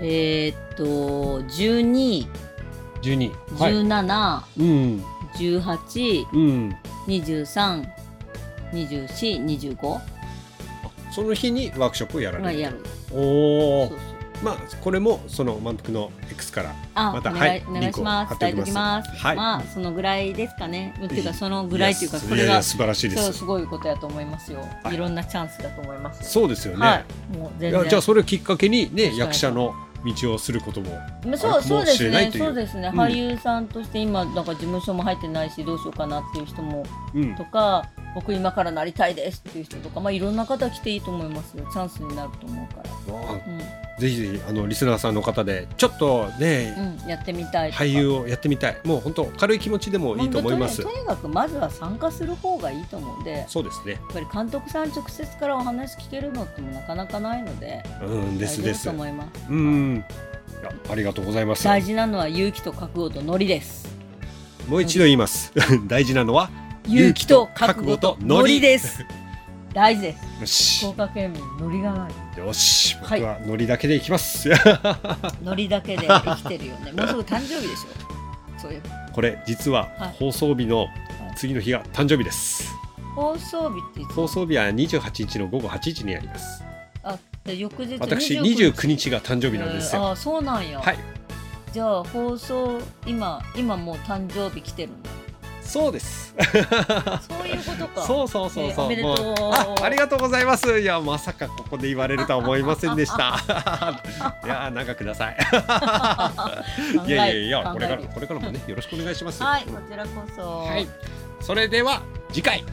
[0.00, 2.26] えーっと12
[3.04, 3.72] 12はい。
[3.74, 5.04] 17、うん。
[5.36, 6.76] 18、うん。
[7.06, 7.84] 23、
[8.72, 10.00] 24、25
[11.12, 12.46] その日にワークショップをやられる。
[12.46, 12.82] はやる。
[13.12, 14.14] おおそうそう。
[14.42, 18.34] まあこれもその満腹の X からあ、またお願い、はいお願いします。
[18.34, 19.10] リンクを貼っておき伝えておきます。
[19.10, 19.36] はい。
[19.36, 20.94] まあそのぐらいですかね。
[21.04, 23.32] っていうかそのぐらいっていうかやこれが素晴らしいです。
[23.32, 24.58] すごいことやと思いますよ。
[24.82, 24.94] はい。
[24.94, 26.24] いろんなチャンスだと思いますよ。
[26.24, 27.04] そうですよね。
[27.60, 29.74] じゃあそれをきっかけにね役者の
[30.04, 30.90] 道をすることも
[31.26, 32.30] まあそうそうですね。
[32.32, 32.88] そうですね。
[32.92, 36.84] うん俳優さんとして今なんか事務所も入ってないしどうしようかなっていう人も
[37.14, 41.66] うんとか、僕今からなりたいですっていう人とか、まあいろんな方来ていいと思いますよ。
[41.72, 43.28] チャンスになると思うから。
[43.28, 43.84] あうん。
[43.98, 48.80] ぜひぜひあのリスナーさんの方でちょっとね、うん、やってみたい俳優をやってみたい。
[48.84, 50.82] もう本当軽い気持ちでもいいと思います。
[50.82, 53.94] とにかくまずは参加する方がいいと思うんでやそうですね。
[53.94, 58.84] っぱり監督さん直接からお話聞けるのってもなかなかないのでうんですです。
[58.84, 59.46] と思います。
[59.48, 60.04] うん。
[60.60, 61.64] いやありがとうございます。
[61.64, 63.94] 大事なのは勇気と覚悟とノリです。
[64.68, 65.52] もう一度言います。
[65.86, 66.50] 大事なのは
[66.86, 69.04] 勇気と覚悟とノリです。
[69.72, 70.40] 大事です。
[70.40, 70.78] よし。
[70.84, 72.38] 福岡県民ノリがない。
[72.38, 73.20] よしはい。
[73.20, 74.48] 僕はノリだけでいきます、
[75.42, 76.92] ノリだけで生きてるよね。
[76.96, 78.60] もうすぐ誕生日でしょ。
[78.60, 78.82] そういう
[79.12, 80.16] これ実ははい。
[80.18, 80.86] 放送日の
[81.36, 82.70] 次の日が誕生日です。
[83.16, 84.12] 放送日っていつ？
[84.12, 86.62] 放送日は28日の午後8時にあります。
[87.02, 90.02] あで翌日私29 29日が誕生日なんですよ。
[90.02, 90.98] えーあそうなんや、はい。
[91.72, 95.10] じゃあ放送今今もう誕生日来てるんだ
[95.64, 96.34] そうです。
[96.36, 98.02] そういうことか。
[98.06, 100.78] そうそうそうそう、えーあありがとうございます。
[100.78, 103.40] いやまさかここで言われるとは思いませんでした。
[104.44, 105.36] いや長ください。
[107.06, 109.42] いやいやいやこれからこれからもねよろしくお願いします。
[109.42, 110.42] はいこちらこそ。
[110.64, 110.86] はい。
[111.40, 112.02] それでは
[112.32, 112.64] 次回。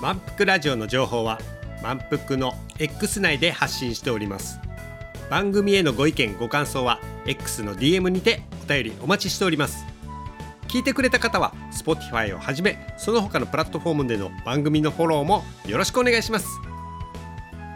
[0.00, 1.38] 満腹ラジオの情報は
[1.82, 4.58] 満腹の X 内で発信しております。
[5.30, 9.84] 番組へのご意見ご感想は X の DM にてお便りお待ちしております
[10.74, 16.48] 聞いてくれた方は Spotify をはじめその他のプラットフォームでの番組のフォローもよろしくお願いします。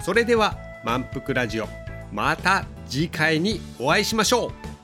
[0.01, 1.69] それでは満腹ラジオ
[2.13, 4.78] また次回にお会いしましょう。